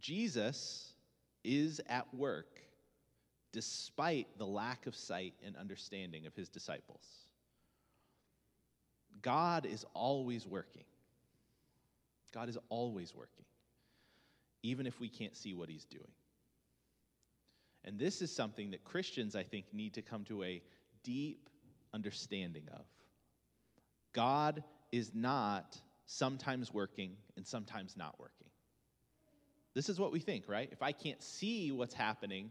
Jesus 0.00 0.94
is 1.44 1.80
at 1.88 2.12
work 2.14 2.60
despite 3.52 4.26
the 4.38 4.46
lack 4.46 4.86
of 4.86 4.94
sight 4.94 5.34
and 5.44 5.56
understanding 5.56 6.26
of 6.26 6.34
his 6.34 6.48
disciples. 6.48 7.02
God 9.22 9.66
is 9.66 9.84
always 9.94 10.46
working. 10.46 10.84
God 12.32 12.48
is 12.48 12.58
always 12.68 13.14
working, 13.14 13.44
even 14.62 14.86
if 14.86 15.00
we 15.00 15.08
can't 15.08 15.36
see 15.36 15.54
what 15.54 15.68
he's 15.68 15.84
doing. 15.84 16.10
And 17.84 17.98
this 17.98 18.20
is 18.20 18.34
something 18.34 18.72
that 18.72 18.84
Christians, 18.84 19.34
I 19.34 19.44
think, 19.44 19.66
need 19.72 19.94
to 19.94 20.02
come 20.02 20.24
to 20.24 20.42
a 20.44 20.62
deep 21.02 21.48
understanding 21.94 22.64
of. 22.72 22.84
God 24.12 24.62
is 24.92 25.12
not 25.14 25.80
sometimes 26.06 26.72
working 26.72 27.16
and 27.36 27.46
sometimes 27.46 27.96
not 27.96 28.18
working. 28.18 28.48
This 29.74 29.88
is 29.88 29.98
what 29.98 30.12
we 30.12 30.20
think, 30.20 30.48
right? 30.48 30.68
If 30.72 30.82
I 30.82 30.92
can't 30.92 31.22
see 31.22 31.70
what's 31.70 31.94
happening, 31.94 32.50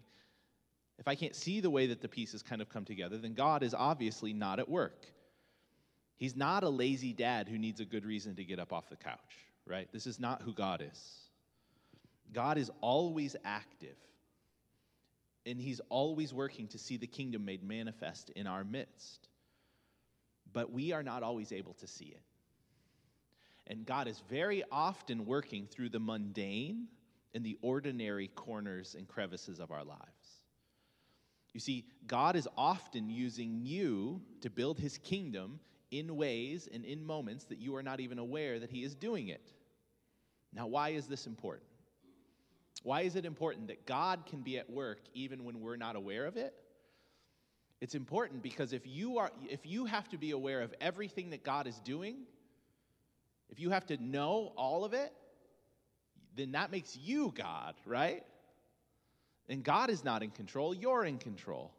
if 1.00 1.08
I 1.08 1.16
can't 1.16 1.36
see 1.36 1.60
the 1.60 1.70
way 1.70 1.88
that 1.88 2.02
the 2.02 2.08
pieces 2.08 2.42
kind 2.42 2.62
of 2.62 2.70
come 2.70 2.86
together, 2.86 3.18
then 3.18 3.34
God 3.34 3.64
is 3.64 3.74
obviously 3.74 4.34
not 4.34 4.60
at 4.60 4.68
work. 4.68 5.06
He's 6.18 6.36
not 6.36 6.64
a 6.64 6.70
lazy 6.70 7.14
dad 7.14 7.48
who 7.48 7.58
needs 7.58 7.80
a 7.80 7.86
good 7.86 8.06
reason 8.06 8.36
to 8.36 8.44
get 8.44 8.60
up 8.60 8.74
off 8.74 8.90
the 8.90 8.96
couch, 8.96 9.38
right? 9.66 9.88
This 9.94 10.08
is 10.08 10.20
not 10.20 10.42
who 10.42 10.54
God 10.54 10.82
is. 10.82 11.20
God 12.34 12.58
is 12.58 12.72
always 12.82 13.36
active, 13.46 13.96
and 15.46 15.60
He's 15.60 15.80
always 15.90 16.34
working 16.34 16.68
to 16.70 16.80
see 16.80 16.98
the 16.98 17.08
kingdom 17.08 17.46
made 17.46 17.64
manifest 17.64 18.32
in 18.32 18.48
our 18.48 18.64
midst. 18.64 19.30
But 20.52 20.72
we 20.72 20.92
are 20.92 21.04
not 21.04 21.24
always 21.24 21.52
able 21.52 21.74
to 21.76 21.88
see 21.88 22.06
it. 22.06 22.22
And 23.68 23.86
God 23.86 24.08
is 24.08 24.22
very 24.30 24.64
often 24.72 25.26
working 25.26 25.68
through 25.68 25.90
the 25.90 26.00
mundane 26.00 26.88
and 27.34 27.46
the 27.46 27.58
ordinary 27.62 28.30
corners 28.30 28.96
and 28.98 29.08
crevices 29.08 29.60
of 29.60 29.72
our 29.72 29.84
lives. 29.84 30.27
You 31.58 31.62
see, 31.62 31.86
God 32.06 32.36
is 32.36 32.48
often 32.56 33.10
using 33.10 33.62
you 33.64 34.22
to 34.42 34.50
build 34.52 34.78
his 34.78 35.00
kingdom 35.00 35.60
in 35.90 36.16
ways 36.16 36.70
and 36.72 36.86
in 36.86 37.04
moments 37.04 37.46
that 37.46 37.58
you 37.58 37.76
are 37.76 37.82
not 37.82 38.00
even 38.00 38.20
aware 38.20 38.60
that 38.60 38.70
he 38.70 38.84
is 38.84 38.94
doing 38.94 39.30
it. 39.30 39.42
Now, 40.54 40.68
why 40.68 40.90
is 40.90 41.08
this 41.08 41.26
important? 41.26 41.66
Why 42.84 43.02
is 43.02 43.16
it 43.16 43.26
important 43.26 43.70
that 43.70 43.88
God 43.88 44.28
can 44.28 44.44
be 44.44 44.60
at 44.60 44.70
work 44.70 45.00
even 45.16 45.46
when 45.46 45.60
we're 45.60 45.78
not 45.78 45.96
aware 45.96 46.28
of 46.28 46.38
it? 46.38 46.54
It's 47.82 47.96
important 47.96 48.44
because 48.44 48.72
if 48.72 48.86
you 48.86 49.18
are 49.18 49.32
if 49.50 49.66
you 49.66 49.86
have 49.86 50.08
to 50.10 50.18
be 50.20 50.30
aware 50.30 50.62
of 50.62 50.76
everything 50.80 51.32
that 51.32 51.44
God 51.44 51.66
is 51.66 51.80
doing, 51.80 52.18
if 53.50 53.60
you 53.60 53.72
have 53.72 53.88
to 53.88 53.98
know 53.98 54.54
all 54.58 54.86
of 54.86 54.94
it, 54.94 55.12
then 56.36 56.52
that 56.52 56.70
makes 56.72 56.96
you 56.96 57.34
God, 57.36 57.74
right? 57.84 58.24
And 59.50 59.64
God 59.64 59.90
is 59.90 60.04
not 60.04 60.24
in 60.24 60.32
control, 60.32 60.74
you're 60.74 61.06
in 61.06 61.18
control. 61.18 61.72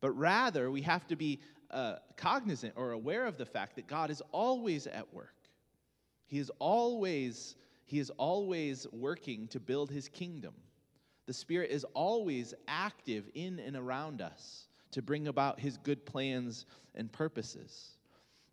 But 0.00 0.12
rather, 0.12 0.70
we 0.70 0.82
have 0.82 1.06
to 1.08 1.16
be 1.16 1.40
uh, 1.70 1.96
cognizant 2.16 2.74
or 2.76 2.92
aware 2.92 3.26
of 3.26 3.36
the 3.36 3.46
fact 3.46 3.76
that 3.76 3.86
God 3.86 4.10
is 4.10 4.22
always 4.32 4.86
at 4.86 5.12
work. 5.12 5.34
He 6.26 6.38
is 6.38 6.50
always 6.58 7.56
he 7.86 8.00
is 8.00 8.10
always 8.10 8.86
working 8.90 9.46
to 9.48 9.60
build 9.60 9.90
his 9.90 10.08
kingdom. 10.08 10.52
The 11.26 11.32
Spirit 11.32 11.70
is 11.70 11.84
always 11.94 12.52
active 12.66 13.28
in 13.34 13.60
and 13.60 13.76
around 13.76 14.20
us 14.20 14.66
to 14.90 15.02
bring 15.02 15.28
about 15.28 15.60
his 15.60 15.76
good 15.78 16.04
plans 16.04 16.66
and 16.96 17.10
purposes. 17.12 17.95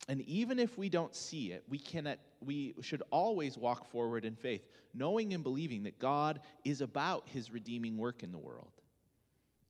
And 0.09 0.21
even 0.21 0.59
if 0.59 0.77
we 0.77 0.89
don't 0.89 1.15
see 1.15 1.51
it, 1.51 1.63
we, 1.69 1.79
cannot, 1.79 2.17
we 2.41 2.75
should 2.81 3.03
always 3.09 3.57
walk 3.57 3.89
forward 3.89 4.25
in 4.25 4.35
faith, 4.35 4.67
knowing 4.93 5.33
and 5.33 5.43
believing 5.43 5.83
that 5.83 5.97
God 5.97 6.41
is 6.65 6.81
about 6.81 7.27
his 7.29 7.51
redeeming 7.51 7.97
work 7.97 8.21
in 8.21 8.31
the 8.31 8.37
world. 8.37 8.71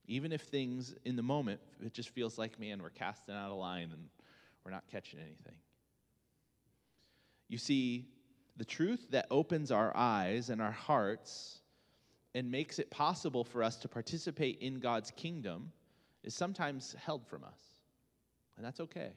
Even 0.07 0.31
if 0.31 0.41
things 0.41 0.95
in 1.05 1.15
the 1.15 1.23
moment, 1.23 1.61
it 1.85 1.93
just 1.93 2.09
feels 2.09 2.37
like, 2.37 2.59
man, 2.59 2.81
we're 2.81 2.89
casting 2.89 3.35
out 3.35 3.51
a 3.51 3.53
line 3.53 3.89
and 3.93 4.09
we're 4.65 4.71
not 4.71 4.83
catching 4.91 5.19
anything. 5.19 5.55
You 7.47 7.57
see, 7.57 8.07
the 8.57 8.65
truth 8.65 9.07
that 9.11 9.27
opens 9.29 9.71
our 9.71 9.95
eyes 9.95 10.49
and 10.49 10.61
our 10.61 10.71
hearts 10.71 11.59
and 12.35 12.49
makes 12.49 12.79
it 12.79 12.89
possible 12.89 13.43
for 13.43 13.63
us 13.63 13.77
to 13.77 13.87
participate 13.87 14.59
in 14.59 14.79
God's 14.79 15.11
kingdom 15.11 15.71
is 16.23 16.33
sometimes 16.33 16.95
held 16.99 17.27
from 17.27 17.43
us. 17.43 17.59
And 18.57 18.65
that's 18.65 18.79
okay. 18.79 19.11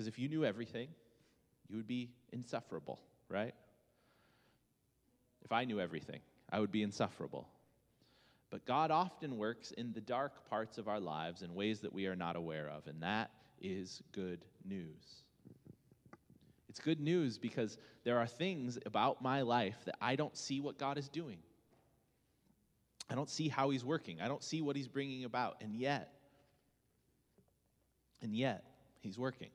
Because 0.00 0.08
if 0.08 0.18
you 0.18 0.30
knew 0.30 0.46
everything, 0.46 0.88
you 1.68 1.76
would 1.76 1.86
be 1.86 2.08
insufferable, 2.32 2.98
right? 3.28 3.52
If 5.44 5.52
I 5.52 5.66
knew 5.66 5.78
everything, 5.78 6.20
I 6.50 6.58
would 6.58 6.72
be 6.72 6.82
insufferable. 6.82 7.46
But 8.48 8.64
God 8.64 8.90
often 8.90 9.36
works 9.36 9.72
in 9.72 9.92
the 9.92 10.00
dark 10.00 10.48
parts 10.48 10.78
of 10.78 10.88
our 10.88 11.00
lives 11.00 11.42
in 11.42 11.54
ways 11.54 11.80
that 11.80 11.92
we 11.92 12.06
are 12.06 12.16
not 12.16 12.34
aware 12.34 12.66
of, 12.66 12.86
and 12.86 13.02
that 13.02 13.30
is 13.60 14.02
good 14.12 14.46
news. 14.64 15.04
It's 16.70 16.80
good 16.80 17.00
news 17.02 17.36
because 17.36 17.76
there 18.02 18.16
are 18.16 18.26
things 18.26 18.78
about 18.86 19.20
my 19.20 19.42
life 19.42 19.76
that 19.84 19.96
I 20.00 20.16
don't 20.16 20.34
see 20.34 20.62
what 20.62 20.78
God 20.78 20.96
is 20.96 21.10
doing. 21.10 21.40
I 23.10 23.14
don't 23.16 23.28
see 23.28 23.48
how 23.48 23.68
He's 23.68 23.84
working. 23.84 24.22
I 24.22 24.28
don't 24.28 24.42
see 24.42 24.62
what 24.62 24.76
He's 24.76 24.88
bringing 24.88 25.26
about. 25.26 25.58
And 25.60 25.76
yet, 25.76 26.14
and 28.22 28.34
yet, 28.34 28.64
He's 29.02 29.18
working. 29.18 29.50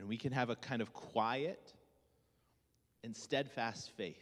And 0.00 0.08
we 0.08 0.16
can 0.16 0.32
have 0.32 0.48
a 0.48 0.56
kind 0.56 0.80
of 0.80 0.94
quiet 0.94 1.74
and 3.04 3.14
steadfast 3.14 3.90
faith 3.98 4.16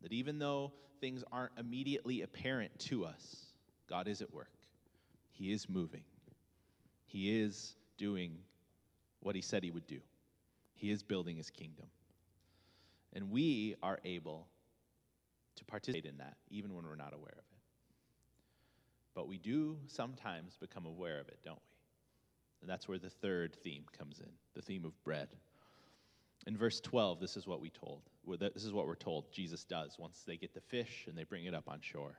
that 0.00 0.10
even 0.10 0.38
though 0.38 0.72
things 1.02 1.22
aren't 1.30 1.52
immediately 1.58 2.22
apparent 2.22 2.78
to 2.78 3.04
us, 3.04 3.44
God 3.90 4.08
is 4.08 4.22
at 4.22 4.32
work. 4.32 4.48
He 5.32 5.52
is 5.52 5.68
moving. 5.68 6.04
He 7.04 7.42
is 7.42 7.74
doing 7.98 8.38
what 9.20 9.34
He 9.34 9.42
said 9.42 9.62
He 9.62 9.70
would 9.70 9.86
do. 9.86 10.00
He 10.72 10.90
is 10.90 11.02
building 11.02 11.36
His 11.36 11.50
kingdom. 11.50 11.86
And 13.12 13.30
we 13.30 13.74
are 13.82 13.98
able 14.02 14.46
to 15.56 15.64
participate 15.66 16.06
in 16.06 16.16
that, 16.18 16.38
even 16.48 16.74
when 16.74 16.86
we're 16.86 16.96
not 16.96 17.12
aware 17.12 17.34
of 17.34 17.38
it. 17.38 17.60
But 19.14 19.28
we 19.28 19.36
do 19.36 19.76
sometimes 19.88 20.56
become 20.58 20.86
aware 20.86 21.20
of 21.20 21.28
it, 21.28 21.38
don't 21.44 21.56
we? 21.56 21.69
And 22.60 22.68
that's 22.68 22.88
where 22.88 22.98
the 22.98 23.10
third 23.10 23.54
theme 23.62 23.84
comes 23.96 24.20
in 24.20 24.30
the 24.54 24.62
theme 24.62 24.84
of 24.84 24.92
bread. 25.04 25.28
In 26.46 26.56
verse 26.56 26.80
12, 26.80 27.20
this 27.20 27.36
is 27.36 27.46
what 27.46 27.60
we 27.60 27.70
told. 27.70 28.02
This 28.26 28.64
is 28.64 28.72
what 28.72 28.86
we're 28.86 28.94
told 28.94 29.32
Jesus 29.32 29.64
does 29.64 29.96
once 29.98 30.22
they 30.26 30.36
get 30.36 30.54
the 30.54 30.60
fish 30.60 31.04
and 31.06 31.16
they 31.16 31.24
bring 31.24 31.44
it 31.44 31.54
up 31.54 31.68
on 31.68 31.80
shore. 31.80 32.18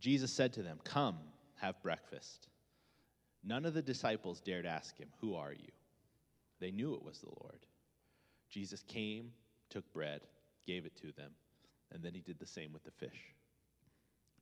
Jesus 0.00 0.32
said 0.32 0.52
to 0.54 0.62
them, 0.62 0.78
Come, 0.84 1.18
have 1.60 1.80
breakfast. 1.82 2.48
None 3.44 3.64
of 3.64 3.74
the 3.74 3.82
disciples 3.82 4.40
dared 4.40 4.66
ask 4.66 4.98
him, 4.98 5.08
Who 5.20 5.34
are 5.34 5.52
you? 5.52 5.70
They 6.60 6.70
knew 6.70 6.94
it 6.94 7.04
was 7.04 7.20
the 7.20 7.30
Lord. 7.40 7.66
Jesus 8.50 8.82
came, 8.86 9.30
took 9.70 9.90
bread, 9.92 10.22
gave 10.66 10.86
it 10.86 10.96
to 10.96 11.12
them, 11.12 11.30
and 11.92 12.02
then 12.02 12.14
he 12.14 12.20
did 12.20 12.38
the 12.38 12.46
same 12.46 12.72
with 12.72 12.84
the 12.84 12.90
fish. 12.90 13.34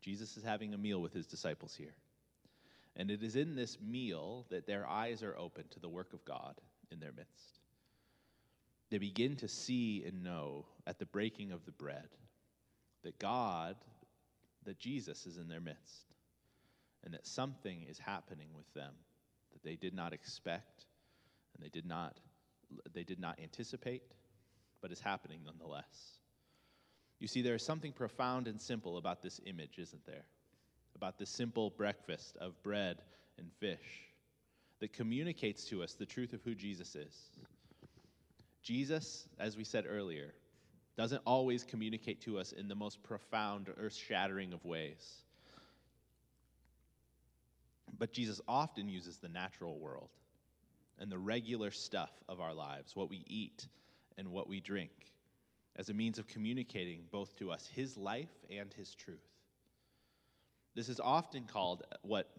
Jesus 0.00 0.36
is 0.36 0.42
having 0.42 0.74
a 0.74 0.78
meal 0.78 1.00
with 1.00 1.12
his 1.12 1.26
disciples 1.26 1.74
here. 1.74 1.94
And 2.96 3.10
it 3.10 3.22
is 3.22 3.36
in 3.36 3.54
this 3.54 3.78
meal 3.80 4.46
that 4.50 4.66
their 4.66 4.86
eyes 4.86 5.22
are 5.22 5.36
open 5.36 5.64
to 5.70 5.80
the 5.80 5.88
work 5.88 6.12
of 6.12 6.24
God 6.24 6.60
in 6.90 7.00
their 7.00 7.12
midst. 7.12 7.60
They 8.90 8.98
begin 8.98 9.36
to 9.36 9.48
see 9.48 10.04
and 10.06 10.22
know 10.22 10.66
at 10.86 10.98
the 10.98 11.06
breaking 11.06 11.52
of 11.52 11.64
the 11.64 11.72
bread 11.72 12.08
that 13.02 13.18
God, 13.18 13.76
that 14.64 14.78
Jesus 14.78 15.26
is 15.26 15.38
in 15.38 15.48
their 15.48 15.60
midst, 15.60 16.12
and 17.02 17.14
that 17.14 17.26
something 17.26 17.86
is 17.88 17.98
happening 17.98 18.48
with 18.54 18.72
them 18.74 18.92
that 19.52 19.62
they 19.62 19.76
did 19.76 19.94
not 19.94 20.12
expect 20.12 20.84
and 21.54 21.64
they 21.64 21.68
did 21.68 21.86
not, 21.86 22.20
they 22.92 23.02
did 23.02 23.18
not 23.18 23.38
anticipate, 23.42 24.02
but 24.80 24.92
is 24.92 25.00
happening 25.00 25.40
nonetheless. 25.44 26.18
You 27.18 27.28
see, 27.28 27.42
there 27.42 27.54
is 27.54 27.64
something 27.64 27.92
profound 27.92 28.48
and 28.48 28.60
simple 28.60 28.96
about 28.96 29.22
this 29.22 29.40
image, 29.46 29.78
isn't 29.78 30.04
there? 30.06 30.24
About 30.96 31.18
the 31.18 31.26
simple 31.26 31.70
breakfast 31.70 32.36
of 32.40 32.60
bread 32.62 32.98
and 33.38 33.50
fish 33.58 34.08
that 34.80 34.92
communicates 34.92 35.64
to 35.66 35.82
us 35.82 35.94
the 35.94 36.06
truth 36.06 36.32
of 36.32 36.42
who 36.42 36.54
Jesus 36.54 36.96
is. 36.96 37.14
Jesus, 38.62 39.26
as 39.38 39.56
we 39.56 39.64
said 39.64 39.84
earlier, 39.88 40.34
doesn't 40.96 41.22
always 41.24 41.64
communicate 41.64 42.20
to 42.22 42.38
us 42.38 42.52
in 42.52 42.68
the 42.68 42.74
most 42.74 43.02
profound, 43.02 43.68
earth 43.78 43.94
shattering 43.94 44.52
of 44.52 44.64
ways. 44.64 45.22
But 47.98 48.12
Jesus 48.12 48.40
often 48.46 48.88
uses 48.88 49.18
the 49.18 49.28
natural 49.28 49.78
world 49.78 50.10
and 50.98 51.10
the 51.10 51.18
regular 51.18 51.70
stuff 51.70 52.10
of 52.28 52.40
our 52.40 52.54
lives, 52.54 52.94
what 52.94 53.08
we 53.08 53.24
eat 53.26 53.66
and 54.18 54.28
what 54.28 54.48
we 54.48 54.60
drink, 54.60 54.90
as 55.76 55.88
a 55.88 55.94
means 55.94 56.18
of 56.18 56.26
communicating 56.26 57.00
both 57.10 57.34
to 57.36 57.50
us 57.50 57.68
his 57.72 57.96
life 57.96 58.30
and 58.50 58.72
his 58.74 58.94
truth. 58.94 59.31
This 60.74 60.88
is 60.88 61.00
often 61.00 61.44
called 61.44 61.82
what, 62.02 62.30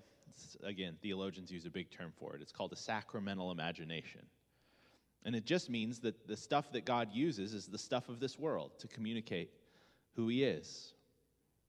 again, 0.64 0.98
theologians 1.02 1.52
use 1.52 1.66
a 1.66 1.70
big 1.70 1.92
term 1.92 2.12
for 2.18 2.36
it. 2.36 2.42
It's 2.42 2.52
called 2.52 2.74
a 2.74 2.78
sacramental 2.78 3.52
imagination. 3.52 4.22
And 5.26 5.36
it 5.36 5.46
just 5.46 5.70
means 5.70 6.00
that 6.00 6.28
the 6.28 6.36
stuff 6.36 6.72
that 6.74 6.86
God 6.86 7.10
uses 7.14 7.54
is 7.54 7.68
the 7.68 7.78
stuff 7.78 8.10
of 8.10 8.20
this 8.20 8.38
world 8.38 8.72
to 8.80 8.88
communicate 8.88 9.52
who 10.16 10.28
He 10.28 10.44
is. 10.44 10.94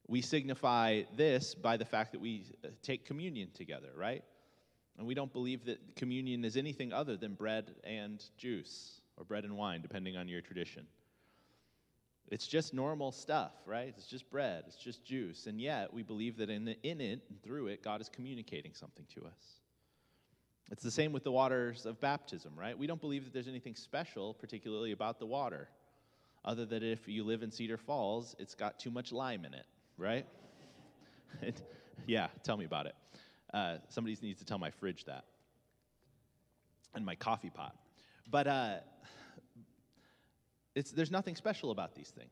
We 0.07 0.21
signify 0.21 1.03
this 1.15 1.55
by 1.55 1.77
the 1.77 1.85
fact 1.85 2.11
that 2.11 2.21
we 2.21 2.45
uh, 2.63 2.67
take 2.83 3.05
communion 3.05 3.49
together, 3.53 3.89
right? 3.95 4.23
And 4.97 5.07
we 5.07 5.13
don't 5.13 5.31
believe 5.33 5.65
that 5.65 5.95
communion 5.95 6.45
is 6.45 6.57
anything 6.57 6.93
other 6.93 7.17
than 7.17 7.33
bread 7.33 7.75
and 7.83 8.23
juice, 8.37 9.01
or 9.17 9.23
bread 9.23 9.45
and 9.45 9.57
wine, 9.57 9.81
depending 9.81 10.15
on 10.15 10.27
your 10.27 10.41
tradition. 10.41 10.85
It's 12.29 12.47
just 12.47 12.73
normal 12.73 13.11
stuff, 13.11 13.51
right? 13.65 13.93
It's 13.97 14.07
just 14.07 14.29
bread, 14.31 14.63
it's 14.67 14.77
just 14.77 15.05
juice. 15.05 15.45
And 15.45 15.61
yet, 15.61 15.93
we 15.93 16.01
believe 16.01 16.37
that 16.37 16.49
in, 16.49 16.67
in 16.83 17.01
it 17.01 17.21
and 17.29 17.41
through 17.43 17.67
it, 17.67 17.83
God 17.83 18.01
is 18.01 18.09
communicating 18.09 18.73
something 18.73 19.05
to 19.15 19.25
us. 19.25 19.59
It's 20.71 20.81
the 20.81 20.91
same 20.91 21.11
with 21.11 21.23
the 21.23 21.31
waters 21.31 21.85
of 21.85 22.01
baptism, 22.01 22.53
right? 22.57 22.77
We 22.77 22.87
don't 22.87 22.99
believe 22.99 23.25
that 23.25 23.33
there's 23.33 23.47
anything 23.47 23.75
special, 23.75 24.33
particularly 24.33 24.91
about 24.91 25.19
the 25.19 25.25
water, 25.27 25.69
other 26.43 26.65
than 26.65 26.83
if 26.83 27.07
you 27.07 27.23
live 27.23 27.43
in 27.43 27.51
Cedar 27.51 27.77
Falls, 27.77 28.35
it's 28.39 28.55
got 28.55 28.79
too 28.79 28.89
much 28.89 29.11
lime 29.11 29.45
in 29.45 29.53
it, 29.53 29.65
right? 29.97 30.25
yeah, 32.07 32.27
tell 32.43 32.57
me 32.57 32.65
about 32.65 32.87
it. 32.87 32.95
Uh, 33.53 33.77
somebody 33.89 34.17
needs 34.21 34.39
to 34.39 34.45
tell 34.45 34.57
my 34.57 34.71
fridge 34.71 35.05
that 35.05 35.25
and 36.95 37.05
my 37.05 37.15
coffee 37.15 37.49
pot. 37.49 37.75
But 38.29 38.47
uh, 38.47 38.75
it's, 40.75 40.91
there's 40.91 41.11
nothing 41.11 41.35
special 41.35 41.71
about 41.71 41.95
these 41.95 42.09
things. 42.09 42.29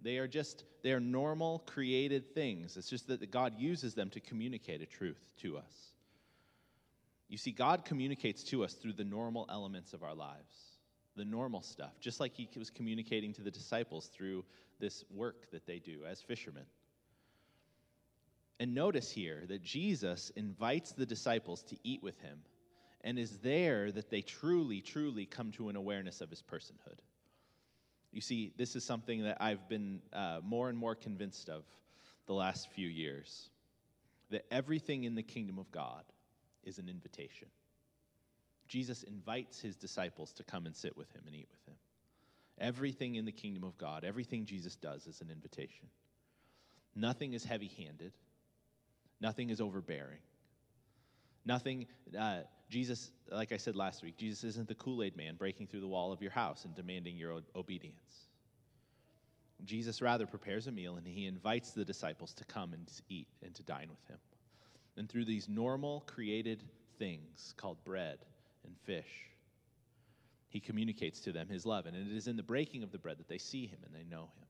They 0.00 0.18
are 0.18 0.28
just, 0.28 0.64
they 0.82 0.92
are 0.92 1.00
normal, 1.00 1.60
created 1.66 2.32
things. 2.34 2.76
It's 2.76 2.88
just 2.88 3.08
that 3.08 3.30
God 3.30 3.54
uses 3.58 3.94
them 3.94 4.10
to 4.10 4.20
communicate 4.20 4.80
a 4.80 4.86
truth 4.86 5.18
to 5.42 5.58
us. 5.58 5.92
You 7.28 7.36
see, 7.36 7.50
God 7.50 7.84
communicates 7.84 8.42
to 8.44 8.64
us 8.64 8.74
through 8.74 8.94
the 8.94 9.04
normal 9.04 9.46
elements 9.50 9.92
of 9.92 10.02
our 10.02 10.14
lives, 10.14 10.78
the 11.16 11.24
normal 11.24 11.62
stuff, 11.62 11.98
just 12.00 12.20
like 12.20 12.34
He 12.34 12.48
was 12.56 12.70
communicating 12.70 13.32
to 13.34 13.42
the 13.42 13.50
disciples 13.50 14.06
through 14.06 14.44
this 14.78 15.04
work 15.10 15.50
that 15.50 15.66
they 15.66 15.78
do 15.78 16.04
as 16.08 16.22
fishermen. 16.22 16.64
And 18.60 18.74
notice 18.74 19.10
here 19.10 19.44
that 19.48 19.62
Jesus 19.62 20.30
invites 20.36 20.92
the 20.92 21.06
disciples 21.06 21.62
to 21.64 21.76
eat 21.84 22.02
with 22.02 22.18
Him, 22.20 22.38
and 23.02 23.18
is 23.18 23.38
there 23.38 23.92
that 23.92 24.10
they 24.10 24.22
truly, 24.22 24.80
truly 24.80 25.26
come 25.26 25.50
to 25.52 25.68
an 25.68 25.76
awareness 25.76 26.20
of 26.20 26.30
His 26.30 26.42
personhood. 26.42 26.98
You 28.12 28.20
see, 28.20 28.52
this 28.56 28.74
is 28.74 28.84
something 28.84 29.24
that 29.24 29.38
I've 29.40 29.68
been 29.68 30.00
uh, 30.12 30.40
more 30.42 30.68
and 30.68 30.78
more 30.78 30.94
convinced 30.94 31.48
of 31.48 31.64
the 32.26 32.32
last 32.32 32.70
few 32.72 32.88
years 32.88 33.50
that 34.30 34.44
everything 34.50 35.04
in 35.04 35.14
the 35.14 35.22
kingdom 35.22 35.58
of 35.58 35.70
God 35.70 36.02
is 36.64 36.78
an 36.78 36.88
invitation. 36.88 37.48
Jesus 38.66 39.02
invites 39.02 39.60
his 39.60 39.76
disciples 39.76 40.32
to 40.34 40.44
come 40.44 40.66
and 40.66 40.76
sit 40.76 40.96
with 40.96 41.10
him 41.12 41.22
and 41.26 41.34
eat 41.34 41.48
with 41.50 41.66
him. 41.66 41.78
Everything 42.58 43.14
in 43.14 43.24
the 43.24 43.32
kingdom 43.32 43.64
of 43.64 43.78
God, 43.78 44.04
everything 44.04 44.44
Jesus 44.44 44.76
does 44.76 45.06
is 45.06 45.20
an 45.20 45.30
invitation. 45.30 45.88
Nothing 46.94 47.32
is 47.32 47.44
heavy 47.44 47.70
handed, 47.78 48.12
nothing 49.20 49.50
is 49.50 49.60
overbearing. 49.60 50.18
Nothing, 51.48 51.86
uh, 52.16 52.40
Jesus, 52.68 53.10
like 53.32 53.52
I 53.52 53.56
said 53.56 53.74
last 53.74 54.02
week, 54.02 54.18
Jesus 54.18 54.44
isn't 54.44 54.68
the 54.68 54.74
Kool 54.74 55.02
Aid 55.02 55.16
man 55.16 55.34
breaking 55.34 55.66
through 55.66 55.80
the 55.80 55.88
wall 55.88 56.12
of 56.12 56.20
your 56.20 56.30
house 56.30 56.66
and 56.66 56.74
demanding 56.74 57.16
your 57.16 57.40
obedience. 57.56 58.26
Jesus 59.64 60.02
rather 60.02 60.26
prepares 60.26 60.66
a 60.66 60.70
meal 60.70 60.96
and 60.96 61.06
he 61.06 61.24
invites 61.24 61.70
the 61.70 61.86
disciples 61.86 62.34
to 62.34 62.44
come 62.44 62.74
and 62.74 62.86
eat 63.08 63.28
and 63.42 63.54
to 63.54 63.62
dine 63.62 63.88
with 63.88 64.06
him. 64.08 64.18
And 64.98 65.08
through 65.08 65.24
these 65.24 65.48
normal 65.48 66.04
created 66.06 66.62
things 66.98 67.54
called 67.56 67.82
bread 67.82 68.18
and 68.66 68.76
fish, 68.84 69.30
he 70.50 70.60
communicates 70.60 71.18
to 71.20 71.32
them 71.32 71.48
his 71.48 71.64
love. 71.64 71.86
And 71.86 71.96
it 71.96 72.14
is 72.14 72.28
in 72.28 72.36
the 72.36 72.42
breaking 72.42 72.82
of 72.82 72.92
the 72.92 72.98
bread 72.98 73.16
that 73.18 73.28
they 73.28 73.38
see 73.38 73.66
him 73.66 73.78
and 73.86 73.94
they 73.94 74.04
know 74.04 74.28
him. 74.38 74.47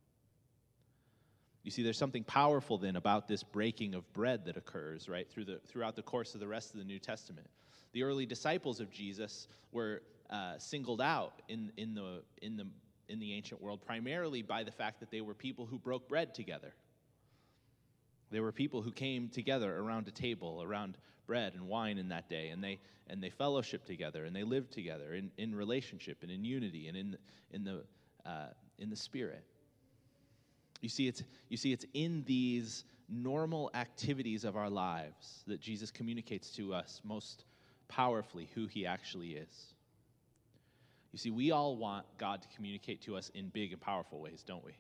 You 1.63 1.71
see, 1.71 1.83
there's 1.83 1.99
something 1.99 2.25
powerful 2.25 2.79
then 2.79 2.97
about 2.97 3.29
this 3.29 3.43
breaking 3.43 3.95
of 3.95 4.11
bread 4.13 4.45
that 4.47 4.57
occurs, 4.57 5.09
right, 5.09 5.29
through 5.29 5.45
the, 5.45 5.61
throughout 5.67 5.97
the 5.97 6.03
course 6.03 6.35
of 6.35 6.41
the 6.41 6.47
rest 6.47 6.73
of 6.73 6.79
the 6.79 6.85
New 6.85 6.99
Testament. 6.99 7.47
The 7.93 8.03
early 8.05 8.27
disciples 8.27 8.81
of 8.81 8.91
Jesus 8.91 9.49
were 9.73 10.03
uh, 10.31 10.59
singled 10.59 11.01
out 11.01 11.43
in, 11.49 11.73
in, 11.77 11.95
the, 11.95 12.23
in, 12.43 12.57
the, 12.57 12.67
in 13.09 13.19
the 13.19 13.35
ancient 13.35 13.61
world 13.61 13.81
primarily 13.85 14.43
by 14.43 14.63
the 14.63 14.71
fact 14.71 15.01
that 15.01 15.11
they 15.11 15.21
were 15.21 15.35
people 15.35 15.67
who 15.67 15.79
broke 15.79 16.09
bread 16.09 16.35
together. 16.35 16.73
They 18.31 18.41
were 18.41 18.53
people 18.53 18.83
who 18.83 18.93
came 18.93 19.29
together 19.29 19.79
around 19.79 20.07
a 20.07 20.11
table, 20.11 20.63
around 20.63 20.99
bread 21.27 21.55
and 21.55 21.67
wine 21.67 21.99
in 21.99 22.09
that 22.11 22.29
day, 22.29 22.49
and 22.49 22.63
they, 22.63 22.79
and 23.09 23.23
they 23.23 23.31
fellowshiped 23.31 23.87
together, 23.87 24.25
and 24.25 24.37
they 24.37 24.45
lived 24.45 24.73
together 24.73 25.15
in, 25.15 25.31
in 25.39 25.55
relationship 25.55 26.19
and 26.23 26.31
in 26.31 26.45
unity 26.45 26.89
and 26.89 26.97
in, 26.97 27.17
in, 27.53 27.65
the, 27.65 27.83
uh, 28.27 28.49
in 28.79 28.91
the 28.91 28.97
Spirit. 28.97 29.45
You 30.81 30.89
see, 30.89 31.09
it's, 31.09 31.23
you 31.49 31.57
see, 31.57 31.73
it's 31.73 31.85
in 31.95 32.25
these 32.27 32.85
normal 33.09 33.71
activities 33.75 34.45
of 34.45 34.57
our 34.57 34.71
lives 34.71 35.43
that 35.47 35.61
Jesus 35.61 35.91
communicates 35.91 36.51
to 36.53 36.75
us 36.75 37.01
most 37.05 37.45
powerfully 37.89 38.49
who 38.55 38.67
he 38.67 38.87
actually 38.87 39.31
is. 39.31 39.75
You 41.13 41.19
see, 41.19 41.31
we 41.31 41.51
all 41.51 41.77
want 41.77 42.07
God 42.19 42.43
to 42.43 42.49
communicate 42.55 43.03
to 43.03 43.17
us 43.17 43.31
in 43.35 43.49
big 43.49 43.73
and 43.73 43.81
powerful 43.81 44.21
ways, 44.21 44.45
don't 44.47 44.65
we? 44.65 44.77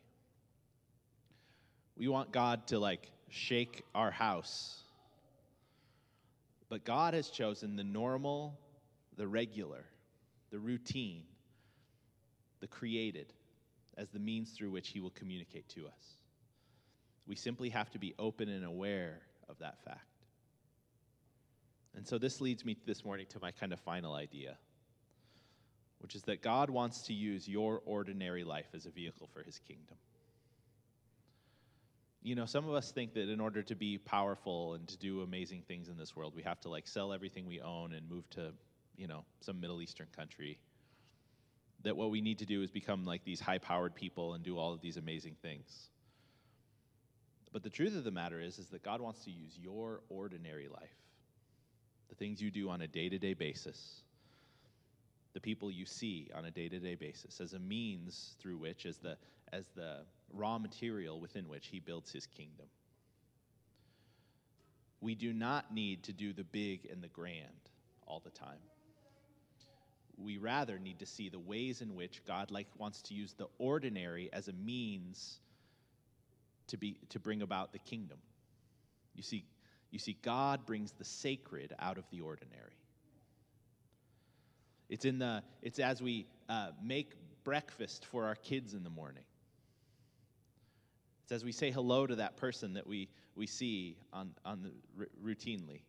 We 1.97 2.07
want 2.07 2.33
God 2.33 2.67
to 2.69 2.79
like 2.79 3.11
shake 3.31 3.85
our 3.95 4.11
house. 4.11 4.83
But 6.69 6.85
God 6.85 7.15
has 7.15 7.31
chosen 7.31 7.77
the 7.77 7.85
normal, 7.85 8.59
the 9.17 9.27
regular, 9.27 9.85
the 10.51 10.59
routine, 10.59 11.23
the 12.61 12.67
created 12.67 13.33
as 13.99 14.09
the 14.11 14.19
means 14.19 14.53
through 14.53 14.71
which 14.71 14.89
he 14.89 15.01
will 15.01 15.11
communicate 15.11 15.69
to 15.71 15.87
us. 15.87 16.17
We 17.27 17.35
simply 17.35 17.69
have 17.71 17.91
to 17.91 17.99
be 17.99 18.15
open 18.19 18.49
and 18.49 18.65
aware 18.65 19.21
of 19.49 19.59
that 19.59 19.83
fact. 19.85 20.01
And 21.97 22.07
so 22.07 22.17
this 22.17 22.41
leads 22.41 22.65
me 22.65 22.77
this 22.87 23.05
morning 23.05 23.27
to 23.31 23.41
my 23.41 23.51
kind 23.51 23.73
of 23.73 23.81
final 23.81 24.15
idea, 24.15 24.57
which 25.99 26.15
is 26.15 26.23
that 26.23 26.43
God 26.43 26.71
wants 26.71 27.03
to 27.03 27.13
use 27.13 27.49
your 27.49 27.83
ordinary 27.85 28.45
life 28.45 28.69
as 28.73 28.87
a 28.87 28.91
vehicle 28.91 29.29
for 29.35 29.43
his 29.43 29.59
kingdom. 29.59 29.97
You 32.23 32.35
know, 32.35 32.47
some 32.47 32.69
of 32.69 32.75
us 32.75 32.93
think 32.93 33.15
that 33.15 33.29
in 33.29 33.41
order 33.41 33.63
to 33.63 33.75
be 33.75 33.99
powerful 33.99 34.75
and 34.75 34.87
to 34.89 34.97
do 34.97 35.23
amazing 35.23 35.63
things 35.67 35.89
in 35.89 35.97
this 35.97 36.15
world, 36.15 36.35
we 36.37 36.43
have 36.43 36.61
to 36.61 36.69
like 36.69 36.87
sell 36.87 37.13
everything 37.13 37.47
we 37.47 37.61
own 37.61 37.93
and 37.93 38.09
move 38.09 38.29
to, 38.31 38.53
you 38.97 39.09
know, 39.09 39.25
some 39.41 39.61
Middle 39.61 39.83
Eastern 39.83 40.09
country 40.15 40.59
that 41.85 41.97
what 41.97 42.11
we 42.11 42.21
need 42.21 42.39
to 42.39 42.47
do 42.47 42.63
is 42.63 42.71
become 42.71 43.05
like 43.05 43.25
these 43.25 43.41
high 43.41 43.59
powered 43.59 43.95
people 43.95 44.35
and 44.35 44.45
do 44.45 44.59
all 44.59 44.73
of 44.73 44.81
these 44.81 44.97
amazing 44.97 45.37
things. 45.43 45.89
But 47.53 47.63
the 47.63 47.71
truth 47.71 47.97
of 47.97 48.05
the 48.05 48.11
matter 48.11 48.41
is, 48.41 48.59
is 48.59 48.67
that 48.69 48.83
God 48.83 49.01
wants 49.01 49.25
to 49.25 49.31
use 49.31 49.57
your 49.59 50.01
ordinary 50.09 50.69
life, 50.69 50.97
the 52.09 52.15
things 52.15 52.43
you 52.43 52.51
do 52.51 52.69
on 52.69 52.83
a 52.83 52.87
day 52.87 53.09
to 53.09 53.19
day 53.19 53.35
basis, 53.35 54.03
the 55.35 55.41
people 55.41 55.71
you 55.71 55.87
see 55.87 56.31
on 56.35 56.45
a 56.45 56.51
day 56.51 56.69
to 56.69 56.79
day 56.79 56.95
basis, 56.95 57.41
as 57.41 57.55
a 57.55 57.59
means 57.59 58.35
through 58.41 58.59
which, 58.59 58.85
as 58.85 58.99
the, 58.99 59.17
as 59.53 59.67
the 59.77 59.99
raw 60.33 60.59
material 60.59 61.21
within 61.21 61.49
which 61.49 61.69
He 61.69 61.79
builds 61.79 62.13
His 62.13 62.27
kingdom. 62.27 62.67
We 65.01 65.15
do 65.15 65.33
not 65.33 65.73
need 65.73 66.03
to 66.05 66.13
do 66.13 66.33
the 66.33 66.45
big 66.45 66.89
and 66.91 67.03
the 67.03 67.09
grand 67.09 67.45
all 68.07 68.21
the 68.23 68.31
time 68.31 68.59
we 70.23 70.37
rather 70.37 70.79
need 70.79 70.99
to 70.99 71.07
see 71.07 71.29
the 71.29 71.39
ways 71.39 71.81
in 71.81 71.95
which 71.95 72.25
God 72.27 72.51
like 72.51 72.67
wants 72.77 73.03
to 73.03 73.15
use 73.15 73.35
the 73.35 73.47
ordinary 73.59 74.31
as 74.33 74.49
a 74.49 74.53
means 74.53 75.39
to 76.69 76.77
be 76.77 76.99
to 77.11 77.19
bring 77.19 77.43
about 77.43 77.73
the 77.73 77.79
kingdom. 77.79 78.19
You 79.15 79.23
see, 79.23 79.45
you 79.91 79.99
see, 79.99 80.17
God 80.23 80.67
brings 80.67 80.93
the 80.93 81.05
sacred 81.05 81.75
out 81.79 81.99
of 81.99 82.05
the 82.11 82.21
ordinary. 82.21 82.77
It's 84.89 85.05
in 85.05 85.19
the 85.19 85.43
it's 85.63 85.79
as 85.79 86.03
we 86.03 86.27
uh, 86.49 86.71
make 86.83 87.13
breakfast 87.45 88.05
for 88.07 88.27
our 88.27 88.35
kids 88.35 88.75
in 88.75 88.85
the 88.85 88.91
morning. 88.91 89.25
It's 91.25 91.33
as 91.33 91.45
we 91.45 91.53
say 91.53 91.71
hello 91.71 92.07
to 92.07 92.17
that 92.17 92.37
person 92.37 92.75
that 92.75 92.87
we 92.87 93.09
we 93.37 93.47
see 93.47 93.97
on 94.13 94.35
on 94.45 94.63
the 94.63 94.73
r- 94.99 95.09
routinely. 95.25 95.83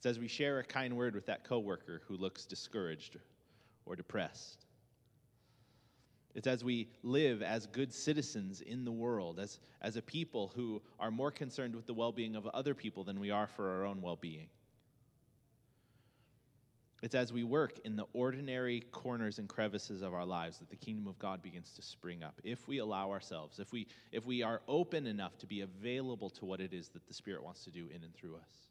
It's 0.00 0.06
as 0.06 0.18
we 0.18 0.28
share 0.28 0.60
a 0.60 0.64
kind 0.64 0.96
word 0.96 1.14
with 1.14 1.26
that 1.26 1.44
coworker 1.44 2.00
who 2.08 2.16
looks 2.16 2.46
discouraged 2.46 3.18
or 3.84 3.94
depressed. 3.96 4.64
It's 6.34 6.46
as 6.46 6.64
we 6.64 6.88
live 7.02 7.42
as 7.42 7.66
good 7.66 7.92
citizens 7.92 8.62
in 8.62 8.86
the 8.86 8.90
world, 8.90 9.38
as, 9.38 9.58
as 9.82 9.96
a 9.96 10.02
people 10.02 10.52
who 10.56 10.80
are 10.98 11.10
more 11.10 11.30
concerned 11.30 11.76
with 11.76 11.84
the 11.84 11.92
well 11.92 12.12
being 12.12 12.34
of 12.34 12.46
other 12.46 12.72
people 12.72 13.04
than 13.04 13.20
we 13.20 13.30
are 13.30 13.46
for 13.46 13.68
our 13.68 13.84
own 13.84 14.00
well 14.00 14.16
being. 14.16 14.48
It's 17.02 17.14
as 17.14 17.30
we 17.30 17.44
work 17.44 17.78
in 17.84 17.94
the 17.96 18.06
ordinary 18.14 18.80
corners 18.92 19.38
and 19.38 19.50
crevices 19.50 20.00
of 20.00 20.14
our 20.14 20.24
lives 20.24 20.56
that 20.60 20.70
the 20.70 20.76
kingdom 20.76 21.08
of 21.08 21.18
God 21.18 21.42
begins 21.42 21.74
to 21.74 21.82
spring 21.82 22.22
up. 22.22 22.40
If 22.42 22.66
we 22.66 22.78
allow 22.78 23.10
ourselves, 23.10 23.58
if 23.58 23.70
we, 23.70 23.86
if 24.12 24.24
we 24.24 24.42
are 24.42 24.62
open 24.66 25.06
enough 25.06 25.36
to 25.40 25.46
be 25.46 25.60
available 25.60 26.30
to 26.30 26.46
what 26.46 26.62
it 26.62 26.72
is 26.72 26.88
that 26.88 27.06
the 27.06 27.12
Spirit 27.12 27.44
wants 27.44 27.64
to 27.64 27.70
do 27.70 27.86
in 27.94 28.02
and 28.02 28.14
through 28.14 28.36
us. 28.36 28.69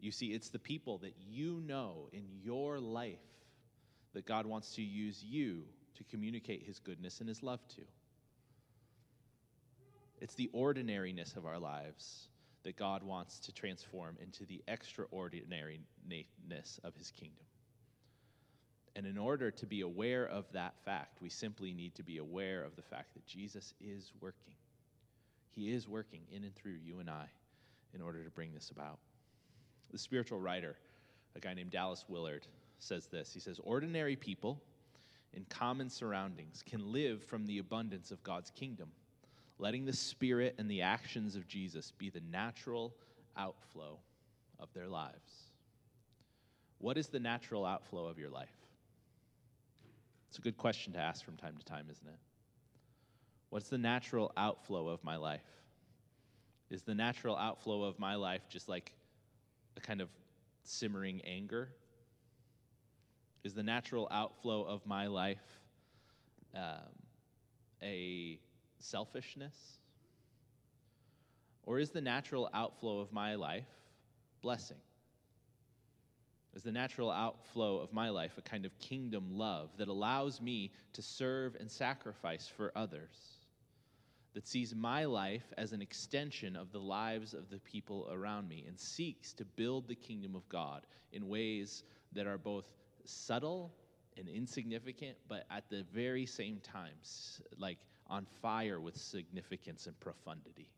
You 0.00 0.12
see, 0.12 0.26
it's 0.26 0.50
the 0.50 0.58
people 0.58 0.98
that 0.98 1.14
you 1.28 1.60
know 1.66 2.08
in 2.12 2.24
your 2.42 2.78
life 2.78 3.18
that 4.14 4.26
God 4.26 4.46
wants 4.46 4.74
to 4.76 4.82
use 4.82 5.22
you 5.22 5.62
to 5.96 6.04
communicate 6.04 6.62
his 6.62 6.78
goodness 6.78 7.20
and 7.20 7.28
his 7.28 7.42
love 7.42 7.60
to. 7.76 7.82
It's 10.20 10.34
the 10.34 10.50
ordinariness 10.52 11.34
of 11.36 11.46
our 11.46 11.58
lives 11.58 12.28
that 12.64 12.76
God 12.76 13.02
wants 13.02 13.38
to 13.40 13.52
transform 13.52 14.16
into 14.20 14.44
the 14.44 14.62
extraordinariness 14.68 16.80
of 16.84 16.94
his 16.94 17.10
kingdom. 17.10 17.44
And 18.96 19.06
in 19.06 19.16
order 19.16 19.52
to 19.52 19.66
be 19.66 19.82
aware 19.82 20.26
of 20.26 20.44
that 20.52 20.74
fact, 20.84 21.22
we 21.22 21.28
simply 21.28 21.72
need 21.72 21.94
to 21.96 22.02
be 22.02 22.18
aware 22.18 22.64
of 22.64 22.74
the 22.74 22.82
fact 22.82 23.14
that 23.14 23.26
Jesus 23.26 23.72
is 23.80 24.12
working. 24.20 24.54
He 25.54 25.72
is 25.72 25.88
working 25.88 26.22
in 26.32 26.42
and 26.42 26.54
through 26.54 26.78
you 26.84 26.98
and 26.98 27.08
I 27.08 27.26
in 27.94 28.02
order 28.02 28.24
to 28.24 28.30
bring 28.30 28.52
this 28.52 28.70
about. 28.70 28.98
The 29.90 29.98
spiritual 29.98 30.40
writer, 30.40 30.76
a 31.34 31.40
guy 31.40 31.54
named 31.54 31.70
Dallas 31.70 32.04
Willard, 32.08 32.46
says 32.78 33.06
this 33.06 33.32
He 33.32 33.40
says, 33.40 33.60
Ordinary 33.62 34.16
people 34.16 34.60
in 35.32 35.44
common 35.48 35.90
surroundings 35.90 36.62
can 36.64 36.92
live 36.92 37.22
from 37.22 37.46
the 37.46 37.58
abundance 37.58 38.10
of 38.10 38.22
God's 38.22 38.50
kingdom, 38.50 38.90
letting 39.58 39.84
the 39.84 39.92
spirit 39.92 40.54
and 40.58 40.70
the 40.70 40.82
actions 40.82 41.36
of 41.36 41.46
Jesus 41.46 41.92
be 41.98 42.10
the 42.10 42.22
natural 42.30 42.94
outflow 43.36 43.98
of 44.58 44.72
their 44.74 44.88
lives. 44.88 45.48
What 46.78 46.96
is 46.96 47.08
the 47.08 47.20
natural 47.20 47.64
outflow 47.64 48.06
of 48.06 48.18
your 48.18 48.30
life? 48.30 48.48
It's 50.28 50.38
a 50.38 50.42
good 50.42 50.56
question 50.56 50.92
to 50.92 50.98
ask 50.98 51.24
from 51.24 51.36
time 51.36 51.56
to 51.56 51.64
time, 51.64 51.86
isn't 51.90 52.06
it? 52.06 52.18
What's 53.50 53.68
the 53.68 53.78
natural 53.78 54.32
outflow 54.36 54.88
of 54.88 55.02
my 55.02 55.16
life? 55.16 55.40
Is 56.70 56.82
the 56.82 56.94
natural 56.94 57.36
outflow 57.36 57.84
of 57.84 57.98
my 57.98 58.14
life 58.14 58.42
just 58.50 58.68
like 58.68 58.92
a 59.78 59.80
kind 59.80 60.00
of 60.00 60.08
simmering 60.64 61.22
anger? 61.24 61.70
Is 63.44 63.54
the 63.54 63.62
natural 63.62 64.08
outflow 64.10 64.64
of 64.64 64.84
my 64.84 65.06
life 65.06 65.60
um, 66.54 66.92
a 67.82 68.38
selfishness? 68.80 69.54
Or 71.62 71.78
is 71.78 71.90
the 71.90 72.00
natural 72.00 72.50
outflow 72.52 72.98
of 72.98 73.12
my 73.12 73.36
life 73.36 73.68
blessing? 74.42 74.78
Is 76.54 76.62
the 76.62 76.72
natural 76.72 77.10
outflow 77.10 77.78
of 77.78 77.92
my 77.92 78.08
life 78.08 78.32
a 78.36 78.42
kind 78.42 78.66
of 78.66 78.76
kingdom 78.80 79.28
love 79.30 79.70
that 79.78 79.88
allows 79.88 80.40
me 80.40 80.72
to 80.94 81.02
serve 81.02 81.54
and 81.60 81.70
sacrifice 81.70 82.48
for 82.48 82.72
others? 82.74 83.37
That 84.38 84.46
sees 84.46 84.72
my 84.72 85.04
life 85.04 85.52
as 85.58 85.72
an 85.72 85.82
extension 85.82 86.54
of 86.54 86.70
the 86.70 86.78
lives 86.78 87.34
of 87.34 87.50
the 87.50 87.58
people 87.58 88.08
around 88.08 88.48
me 88.48 88.66
and 88.68 88.78
seeks 88.78 89.32
to 89.32 89.44
build 89.44 89.88
the 89.88 89.96
kingdom 89.96 90.36
of 90.36 90.48
God 90.48 90.86
in 91.10 91.28
ways 91.28 91.82
that 92.12 92.28
are 92.28 92.38
both 92.38 92.72
subtle 93.04 93.74
and 94.16 94.28
insignificant, 94.28 95.16
but 95.26 95.44
at 95.50 95.68
the 95.70 95.84
very 95.92 96.24
same 96.24 96.60
time, 96.60 96.92
like 97.56 97.78
on 98.06 98.26
fire 98.40 98.78
with 98.78 98.96
significance 98.96 99.88
and 99.88 99.98
profundity. 99.98 100.70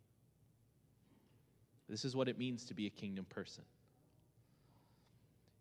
This 1.86 2.06
is 2.06 2.16
what 2.16 2.28
it 2.28 2.38
means 2.38 2.64
to 2.64 2.72
be 2.72 2.86
a 2.86 2.90
kingdom 2.90 3.26
person. 3.26 3.64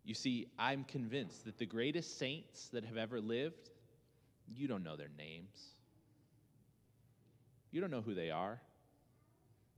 You 0.06 0.14
see, 0.14 0.48
I'm 0.58 0.86
convinced 0.86 1.44
that 1.44 1.58
the 1.58 1.66
greatest 1.66 2.18
saints 2.18 2.70
that 2.70 2.86
have 2.86 2.96
ever 2.96 3.20
lived, 3.20 3.72
you 4.48 4.70
don't 4.70 4.86
know 4.86 4.96
their 4.96 5.12
names. 5.18 5.76
You 7.72 7.82
don't 7.82 7.92
know 7.92 8.02
who 8.02 8.14
they 8.14 8.32
are. 8.32 8.62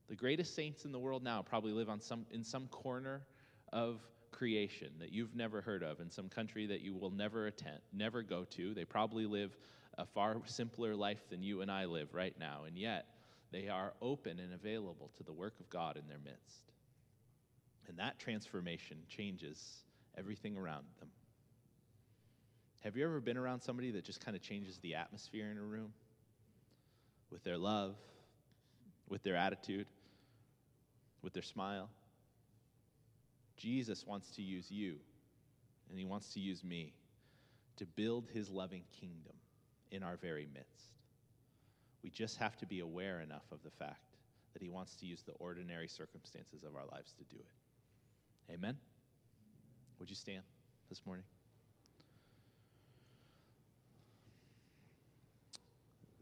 The 0.08 0.16
greatest 0.16 0.56
saints 0.56 0.86
in 0.86 0.92
the 0.92 1.00
world 1.00 1.24
now 1.24 1.42
probably 1.42 1.72
live 1.72 1.90
on 1.90 2.02
some, 2.02 2.26
in 2.32 2.44
some 2.44 2.68
corner 2.68 3.22
of 3.72 4.02
creation 4.32 4.90
that 5.00 5.12
you've 5.12 5.36
never 5.36 5.62
heard 5.62 5.84
of, 5.84 6.00
in 6.00 6.10
some 6.10 6.30
country 6.30 6.66
that 6.68 6.82
you 6.82 6.94
will 6.94 7.12
never 7.12 7.48
attend, 7.48 7.80
never 7.94 8.22
go 8.22 8.46
to. 8.52 8.74
They 8.74 8.86
probably 8.86 9.26
live 9.26 9.56
a 9.98 10.06
far 10.06 10.38
simpler 10.46 10.96
life 10.96 11.30
than 11.30 11.44
you 11.44 11.62
and 11.62 11.72
I 11.72 11.86
live 11.86 12.14
right 12.14 12.34
now, 12.40 12.64
and 12.66 12.78
yet 12.78 13.08
they 13.52 13.68
are 13.68 13.94
open 14.02 14.40
and 14.40 14.54
available 14.54 15.12
to 15.18 15.24
the 15.24 15.34
work 15.34 15.60
of 15.60 15.70
God 15.70 15.98
in 15.98 16.08
their 16.08 16.20
midst. 16.20 16.72
And 17.88 18.00
that 18.00 18.20
transformation 18.20 18.98
changes 19.10 19.84
everything 20.18 20.58
around 20.58 20.86
them. 21.00 21.10
Have 22.80 22.96
you 22.96 23.04
ever 23.04 23.20
been 23.20 23.38
around 23.38 23.62
somebody 23.62 23.92
that 23.92 24.06
just 24.06 24.24
kind 24.24 24.36
of 24.36 24.42
changes 24.42 24.78
the 24.80 24.96
atmosphere 24.96 25.52
in 25.52 25.58
a 25.58 25.62
room? 25.62 25.94
With 27.32 27.44
their 27.44 27.58
love, 27.58 27.96
with 29.08 29.24
their 29.24 29.36
attitude, 29.36 29.88
with 31.22 31.34
their 31.34 31.44
smile? 31.44 31.90
Jesus 33.58 34.06
wants 34.06 34.32
to 34.32 34.42
use 34.42 34.70
you, 34.70 34.96
and 35.90 35.98
he 35.98 36.06
wants 36.06 36.34
to 36.34 36.40
use 36.40 36.64
me 36.64 36.94
to 37.78 37.86
build 37.86 38.28
his 38.34 38.50
loving 38.50 38.84
kingdom 39.00 39.36
in 39.92 40.04
our 40.04 40.18
very 40.18 40.48
midst. 40.54 40.92
We 42.04 42.10
just 42.10 42.38
have 42.38 42.58
to 42.58 42.66
be 42.66 42.80
aware 42.80 43.22
enough 43.22 43.46
of 43.52 43.60
the 43.64 43.70
fact 43.70 44.18
that 44.54 44.62
he 44.62 44.70
wants 44.70 44.96
to 44.96 45.06
use 45.06 45.22
the 45.22 45.34
ordinary 45.34 45.88
circumstances 45.88 46.64
of 46.64 46.76
our 46.76 46.86
lives 46.92 47.14
to 47.18 47.24
do 47.24 47.40
it. 47.40 48.54
Amen? 48.54 48.78
Would 50.00 50.10
you 50.10 50.16
stand 50.16 50.44
this 50.90 51.02
morning? 51.06 51.24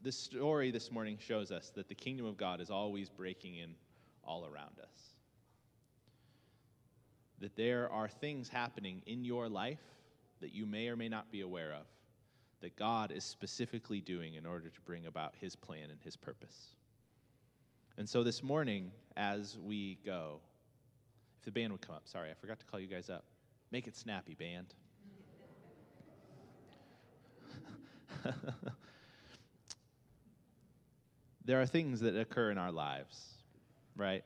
This 0.01 0.17
story 0.17 0.71
this 0.71 0.91
morning 0.91 1.17
shows 1.19 1.51
us 1.51 1.71
that 1.75 1.89
the 1.89 1.95
kingdom 1.95 2.25
of 2.25 2.37
God 2.37 2.61
is 2.61 2.69
always 2.69 3.09
breaking 3.09 3.55
in 3.55 3.75
all 4.23 4.45
around 4.45 4.79
us. 4.81 5.13
That 7.39 7.57
there 7.57 7.89
are 7.91 8.07
things 8.07 8.47
happening 8.47 9.01
in 9.05 9.25
your 9.25 9.49
life 9.49 9.81
that 10.39 10.53
you 10.53 10.65
may 10.65 10.87
or 10.87 10.95
may 10.95 11.09
not 11.09 11.31
be 11.31 11.41
aware 11.41 11.73
of 11.73 11.85
that 12.61 12.77
God 12.77 13.11
is 13.11 13.25
specifically 13.25 13.99
doing 13.99 14.35
in 14.35 14.45
order 14.45 14.69
to 14.69 14.81
bring 14.81 15.05
about 15.05 15.33
his 15.39 15.55
plan 15.55 15.89
and 15.89 15.99
his 16.01 16.15
purpose. 16.15 16.75
And 17.97 18.07
so 18.07 18.23
this 18.23 18.41
morning, 18.41 18.91
as 19.17 19.57
we 19.61 19.97
go, 20.05 20.39
if 21.39 21.45
the 21.45 21.51
band 21.51 21.73
would 21.73 21.81
come 21.81 21.95
up, 21.95 22.03
sorry, 22.05 22.29
I 22.31 22.33
forgot 22.33 22.59
to 22.59 22.65
call 22.65 22.79
you 22.79 22.87
guys 22.87 23.09
up. 23.09 23.25
Make 23.71 23.87
it 23.87 23.95
snappy, 23.95 24.33
band. 24.33 24.73
there 31.49 31.59
are 31.59 31.65
things 31.65 32.01
that 32.01 32.15
occur 32.15 32.51
in 32.51 32.59
our 32.59 32.71
lives, 32.71 33.33
right? 33.95 34.23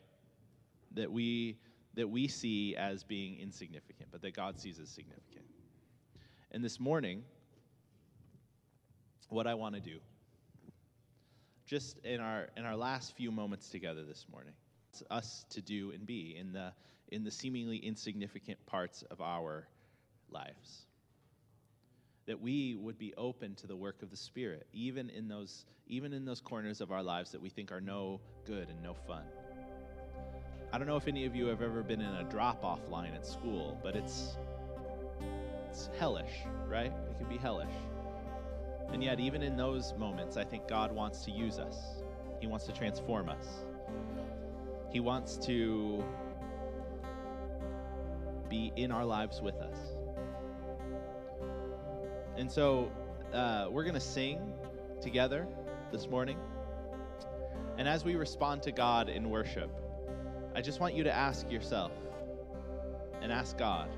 That 0.92 1.10
we 1.10 1.58
that 1.94 2.10
we 2.10 2.28
see 2.28 2.76
as 2.76 3.06
being 3.06 3.40
insignificant, 3.40 4.10
but 4.12 4.22
that 4.24 4.36
God 4.36 4.60
sees 4.60 4.78
as 4.78 4.90
significant. 4.90 5.46
And 6.52 6.62
this 6.62 6.82
morning, 6.82 7.24
what 9.30 9.48
I 9.48 9.54
want 9.54 9.76
to 9.76 9.80
do, 9.80 10.00
just 11.66 11.98
in 12.00 12.20
our 12.20 12.50
in 12.58 12.66
our 12.66 12.76
last 12.76 13.16
few 13.16 13.32
moments 13.32 13.70
together 13.70 14.04
this 14.04 14.26
morning, 14.30 14.54
it's 14.92 15.02
us 15.10 15.46
to 15.52 15.62
do 15.62 15.92
and 15.92 16.06
be 16.06 16.36
in 16.38 16.52
the 16.52 16.74
in 17.08 17.24
the 17.24 17.32
seemingly 17.32 17.78
insignificant 17.78 18.58
parts 18.66 19.02
of 19.10 19.22
our 19.22 19.66
lives. 20.30 20.88
That 22.26 22.42
we 22.42 22.76
would 22.76 22.98
be 22.98 23.14
open 23.18 23.56
to 23.56 23.68
the 23.68 23.76
work 23.76 24.02
of 24.02 24.10
the 24.10 24.18
Spirit, 24.18 24.66
even 24.72 25.10
in 25.10 25.28
those, 25.28 25.66
even 25.88 26.14
in 26.14 26.24
those 26.24 26.40
corners 26.40 26.80
of 26.80 26.92
our 26.92 27.04
lives 27.04 27.32
that 27.32 27.42
we 27.42 27.50
think 27.50 27.72
are 27.72 27.82
no 27.82 28.22
good 28.46 28.70
and 28.70 28.82
no 28.82 28.94
fun. 28.94 29.24
I 30.72 30.78
don't 30.78 30.88
know 30.88 30.96
if 30.96 31.08
any 31.08 31.26
of 31.26 31.36
you 31.36 31.46
have 31.48 31.62
ever 31.62 31.84
been 31.84 32.02
in 32.02 32.16
a 32.16 32.24
drop 32.24 32.64
off 32.64 32.90
line 32.90 33.14
at 33.14 33.28
school, 33.28 33.78
but 33.84 33.96
it's, 33.96 34.38
it's 35.70 35.90
hellish, 36.00 36.32
right? 36.68 36.92
It 37.12 37.18
can 37.20 37.28
be 37.28 37.38
hellish. 37.38 37.76
And 38.92 39.04
yet, 39.04 39.20
even 39.20 39.44
in 39.44 39.56
those 39.56 39.94
moments, 39.98 40.38
I 40.38 40.44
think 40.44 40.68
God 40.68 40.92
wants 40.92 41.26
to 41.26 41.32
use 41.32 41.60
us. 41.60 42.04
He 42.40 42.48
wants 42.48 42.66
to 42.66 42.72
transform 42.72 43.30
us. 43.30 43.46
He 44.92 45.00
wants 45.00 45.38
to 45.46 46.04
be 48.50 48.72
in 48.76 48.92
our 48.92 49.06
lives 49.06 49.42
with 49.42 49.56
us. 49.56 49.78
And 52.38 52.52
so 52.52 52.92
uh, 53.34 53.68
we're 53.70 53.84
going 53.84 53.96
to 53.96 54.00
sing 54.00 54.54
together 55.02 55.48
this 55.92 56.08
morning. 56.08 56.38
And 57.78 57.88
as 57.88 58.04
we 58.04 58.16
respond 58.16 58.64
to 58.64 58.72
God 58.72 59.10
in 59.10 59.30
worship, 59.30 59.70
I 60.56 60.62
just 60.62 60.80
want 60.80 60.94
you 60.94 61.04
to 61.04 61.14
ask 61.14 61.50
yourself 61.50 61.92
and 63.22 63.32
ask 63.32 63.58
God, 63.58 63.90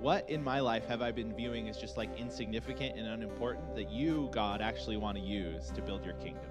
what 0.00 0.28
in 0.30 0.42
my 0.42 0.60
life 0.60 0.86
have 0.86 1.02
I 1.02 1.10
been 1.10 1.34
viewing 1.34 1.68
as 1.68 1.76
just 1.76 1.96
like 1.96 2.18
insignificant 2.18 2.98
and 2.98 3.06
unimportant 3.06 3.74
that 3.74 3.90
you, 3.90 4.30
God, 4.32 4.62
actually 4.62 4.96
want 4.96 5.18
to 5.18 5.22
use 5.22 5.70
to 5.74 5.82
build 5.82 6.04
your 6.04 6.14
kingdom? 6.14 6.44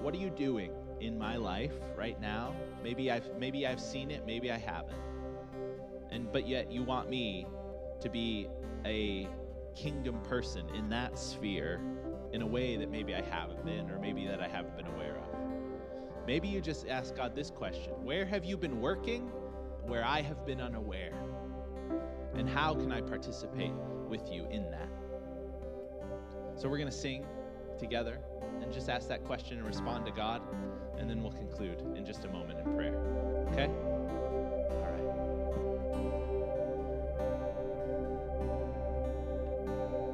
What 0.00 0.14
are 0.14 0.18
you 0.18 0.30
doing 0.30 0.72
in 1.00 1.18
my 1.18 1.36
life 1.36 1.72
right 1.96 2.20
now. 2.20 2.54
Maybe 2.82 3.10
I've 3.10 3.28
maybe 3.38 3.66
I've 3.66 3.80
seen 3.80 4.10
it, 4.10 4.24
maybe 4.26 4.50
I 4.50 4.58
haven't. 4.58 4.98
And 6.10 6.30
but 6.32 6.48
yet 6.48 6.72
you 6.72 6.82
want 6.82 7.10
me 7.10 7.46
to 8.00 8.08
be 8.08 8.48
a 8.84 9.28
kingdom 9.74 10.20
person 10.22 10.68
in 10.74 10.88
that 10.88 11.18
sphere 11.18 11.80
in 12.32 12.42
a 12.42 12.46
way 12.46 12.76
that 12.76 12.90
maybe 12.90 13.14
I 13.14 13.22
haven't 13.22 13.64
been 13.64 13.90
or 13.90 13.98
maybe 13.98 14.26
that 14.26 14.40
I 14.40 14.48
haven't 14.48 14.76
been 14.76 14.86
aware 14.86 15.16
of. 15.16 15.38
Maybe 16.26 16.48
you 16.48 16.60
just 16.60 16.86
ask 16.88 17.16
God 17.16 17.34
this 17.34 17.50
question 17.50 17.92
Where 18.02 18.26
have 18.26 18.44
you 18.44 18.56
been 18.56 18.80
working 18.80 19.30
where 19.86 20.04
I 20.04 20.20
have 20.20 20.44
been 20.44 20.60
unaware? 20.60 21.12
And 22.34 22.48
how 22.48 22.74
can 22.74 22.92
I 22.92 23.00
participate 23.00 23.72
with 24.08 24.30
you 24.30 24.46
in 24.50 24.70
that? 24.70 24.88
So 26.56 26.68
we're 26.68 26.76
going 26.76 26.90
to 26.90 26.96
sing 26.96 27.24
together 27.78 28.18
and 28.60 28.72
just 28.72 28.88
ask 28.88 29.08
that 29.08 29.24
question 29.24 29.58
and 29.58 29.66
respond 29.66 30.04
to 30.06 30.12
God 30.12 30.42
and 30.98 31.08
then 31.08 31.22
we'll 31.22 31.32
conclude 31.32 31.80
in 31.96 32.04
just 32.04 32.24
a 32.24 32.28
moment 32.28 32.58
in 32.58 32.74
prayer. 32.74 32.98
Okay? 33.52 33.70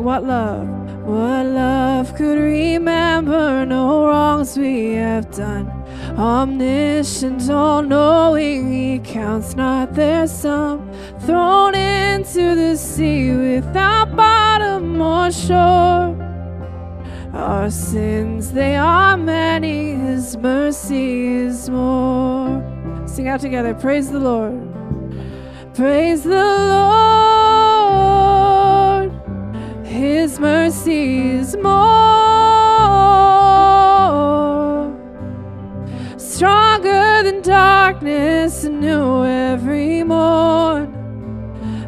Sing 0.00 0.06
what 0.06 0.24
love, 0.24 0.66
what 1.04 1.44
love 1.44 2.14
could 2.14 2.38
remember 2.38 3.66
no 3.66 4.06
wrongs 4.06 4.56
we 4.56 4.94
have 4.94 5.30
done. 5.30 5.68
Omniscient, 6.16 7.50
all 7.50 7.82
knowing, 7.82 8.72
He 8.72 8.98
counts 9.00 9.54
not 9.56 9.92
their 9.92 10.26
sum. 10.26 10.90
Thrown 11.26 11.74
into 11.74 12.54
the 12.54 12.76
sea 12.76 13.30
without 13.30 14.16
bottom 14.16 15.02
or 15.02 15.30
shore. 15.30 16.16
Our 17.34 17.70
sins, 17.70 18.52
they 18.52 18.76
are 18.76 19.18
many, 19.18 19.96
His 19.96 20.34
mercy 20.38 21.26
is 21.26 21.68
more. 21.68 22.62
Sing 23.06 23.28
out 23.28 23.40
together, 23.40 23.74
praise 23.74 24.10
the 24.10 24.20
Lord. 24.20 24.56
Praise 25.74 26.22
the 26.22 26.30
Lord. 26.30 27.19
His 30.00 30.40
mercy 30.40 31.28
is 31.28 31.54
more. 31.58 31.70
Stronger 36.16 37.22
than 37.22 37.42
darkness, 37.42 38.64
new 38.64 39.26
every 39.26 40.02
morn. 40.02 40.88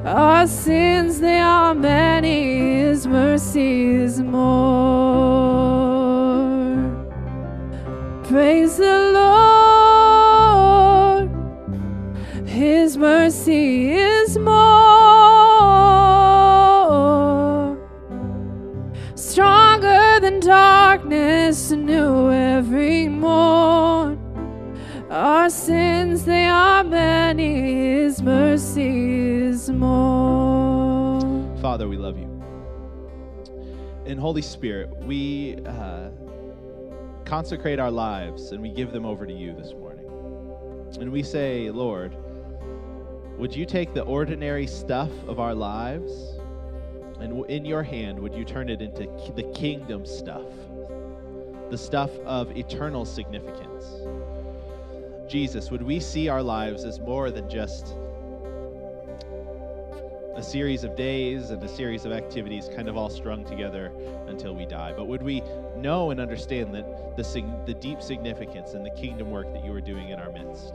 Our 0.05 0.47
sins, 0.47 1.21
they 1.21 1.39
are 1.39 1.75
many, 1.75 2.83
His 2.83 3.07
mercy 3.07 3.95
is 4.05 4.21
more. 4.21 4.43
Praise 8.25 8.77
the 8.77 9.11
Lord. 9.21 11.31
His 12.47 12.99
mercy 12.99 13.95
is 13.95 14.12
Our 25.43 25.51
sins, 25.51 26.25
they 26.25 26.47
are 26.47 26.85
many, 26.85 27.61
His 27.63 28.23
mercy 28.23 29.39
is 29.43 29.69
more. 29.71 31.21
Father, 31.61 31.89
we 31.89 31.97
love 31.97 32.17
you. 32.17 32.29
And 34.07 34.21
Holy 34.21 34.41
Spirit, 34.41 34.97
we 34.99 35.57
uh, 35.67 36.11
consecrate 37.25 37.81
our 37.81 37.91
lives 37.91 38.53
and 38.53 38.63
we 38.63 38.69
give 38.69 38.93
them 38.93 39.05
over 39.05 39.27
to 39.27 39.33
you 39.33 39.53
this 39.53 39.73
morning. 39.73 40.07
And 41.01 41.11
we 41.11 41.25
say, 41.25 41.71
Lord, 41.71 42.15
would 43.37 43.53
you 43.53 43.67
take 43.67 43.95
the 43.95 44.03
ordinary 44.03 44.69
stuff 44.69 45.11
of 45.27 45.41
our 45.41 45.57
lives 45.57 46.39
and 47.19 47.45
in 47.51 47.65
your 47.65 47.83
hand, 47.83 48.17
would 48.21 48.37
you 48.37 48.45
turn 48.45 48.69
it 48.69 48.81
into 48.81 49.09
the 49.33 49.51
kingdom 49.55 50.07
stuff, 50.07 50.47
the 51.69 51.79
stuff 51.79 52.17
of 52.21 52.57
eternal 52.57 53.05
significance? 53.05 53.87
Jesus, 55.33 55.71
would 55.71 55.81
we 55.81 55.99
see 55.99 56.29
our 56.29 56.43
lives 56.43 56.85
as 56.85 57.01
more 57.01 57.31
than 57.31 57.49
just 57.49 57.97
a 60.37 60.43
series 60.43 60.85
of 60.85 60.95
days 60.95 61.49
and 61.49 61.63
a 61.63 61.69
series 61.69 62.05
of 62.05 62.13
activities 62.13 62.69
kind 62.77 62.87
of 62.87 62.99
all 62.99 63.09
strung 63.09 63.43
together 63.43 63.91
until 64.27 64.55
we 64.55 64.67
die. 64.67 64.93
But 64.95 65.07
would 65.07 65.23
we 65.23 65.43
know 65.75 66.11
and 66.11 66.21
understand 66.21 66.75
that 66.75 67.17
the, 67.17 67.63
the 67.65 67.73
deep 67.73 68.03
significance 68.03 68.75
and 68.75 68.85
the 68.85 68.91
kingdom 68.91 69.31
work 69.31 69.51
that 69.55 69.65
you 69.65 69.73
are 69.73 69.81
doing 69.81 70.11
in 70.11 70.21
our 70.21 70.31
midst? 70.31 70.75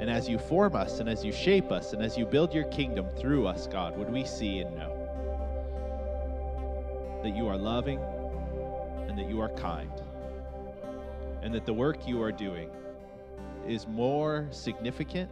And 0.00 0.10
as 0.10 0.28
you 0.28 0.36
form 0.36 0.74
us 0.74 0.98
and 0.98 1.08
as 1.08 1.24
you 1.24 1.30
shape 1.30 1.70
us 1.70 1.92
and 1.92 2.02
as 2.02 2.18
you 2.18 2.26
build 2.26 2.52
your 2.52 2.64
kingdom 2.64 3.08
through 3.08 3.46
us, 3.46 3.68
God, 3.68 3.96
would 3.96 4.10
we 4.10 4.24
see 4.24 4.58
and 4.58 4.74
know 4.74 4.98
that 7.22 7.36
you 7.36 7.46
are 7.46 7.56
loving 7.56 8.00
and 9.06 9.16
that 9.16 9.28
you 9.28 9.40
are 9.40 9.50
kind 9.50 10.02
and 11.40 11.54
that 11.54 11.66
the 11.66 11.72
work 11.72 12.08
you 12.08 12.20
are 12.20 12.32
doing 12.32 12.68
is 13.66 13.86
more 13.86 14.48
significant 14.50 15.30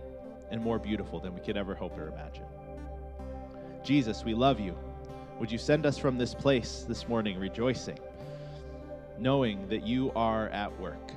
and 0.51 0.61
more 0.61 0.79
beautiful 0.79 1.21
than 1.21 1.35
we 1.35 1.41
could 1.41 1.57
ever 1.57 1.75
hope 1.75 1.97
or 1.99 2.09
imagine. 2.09 2.45
Jesus, 3.85 4.25
we 4.25 4.35
love 4.35 4.61
you. 4.61 4.77
Would 5.39 5.51
you 5.51 5.59
send 5.59 5.87
us 5.87 5.97
from 5.97 6.19
this 6.19 6.35
place 6.35 6.85
this 6.87 7.09
morning 7.09 7.39
rejoicing, 7.39 7.99
knowing 9.19 9.69
that 9.69 9.87
you 9.87 10.13
are 10.15 10.49
at 10.49 10.79
work? 10.81 11.13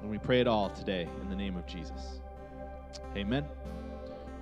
And 0.00 0.10
we 0.10 0.18
pray 0.18 0.40
it 0.40 0.46
all 0.46 0.70
today 0.70 1.06
in 1.20 1.28
the 1.28 1.36
name 1.36 1.56
of 1.56 1.66
Jesus. 1.66 2.20
Amen. 3.16 3.44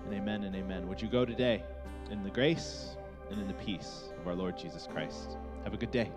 And 0.04 0.14
amen 0.14 0.44
and 0.44 0.54
amen. 0.54 0.88
Would 0.88 1.02
you 1.02 1.08
go 1.08 1.24
today 1.24 1.64
in 2.10 2.22
the 2.22 2.30
grace 2.30 2.96
and 3.30 3.40
in 3.40 3.48
the 3.48 3.54
peace 3.54 4.04
of 4.20 4.28
our 4.28 4.34
Lord 4.34 4.56
Jesus 4.56 4.88
Christ? 4.90 5.36
Have 5.64 5.74
a 5.74 5.76
good 5.76 5.90
day. 5.90 6.10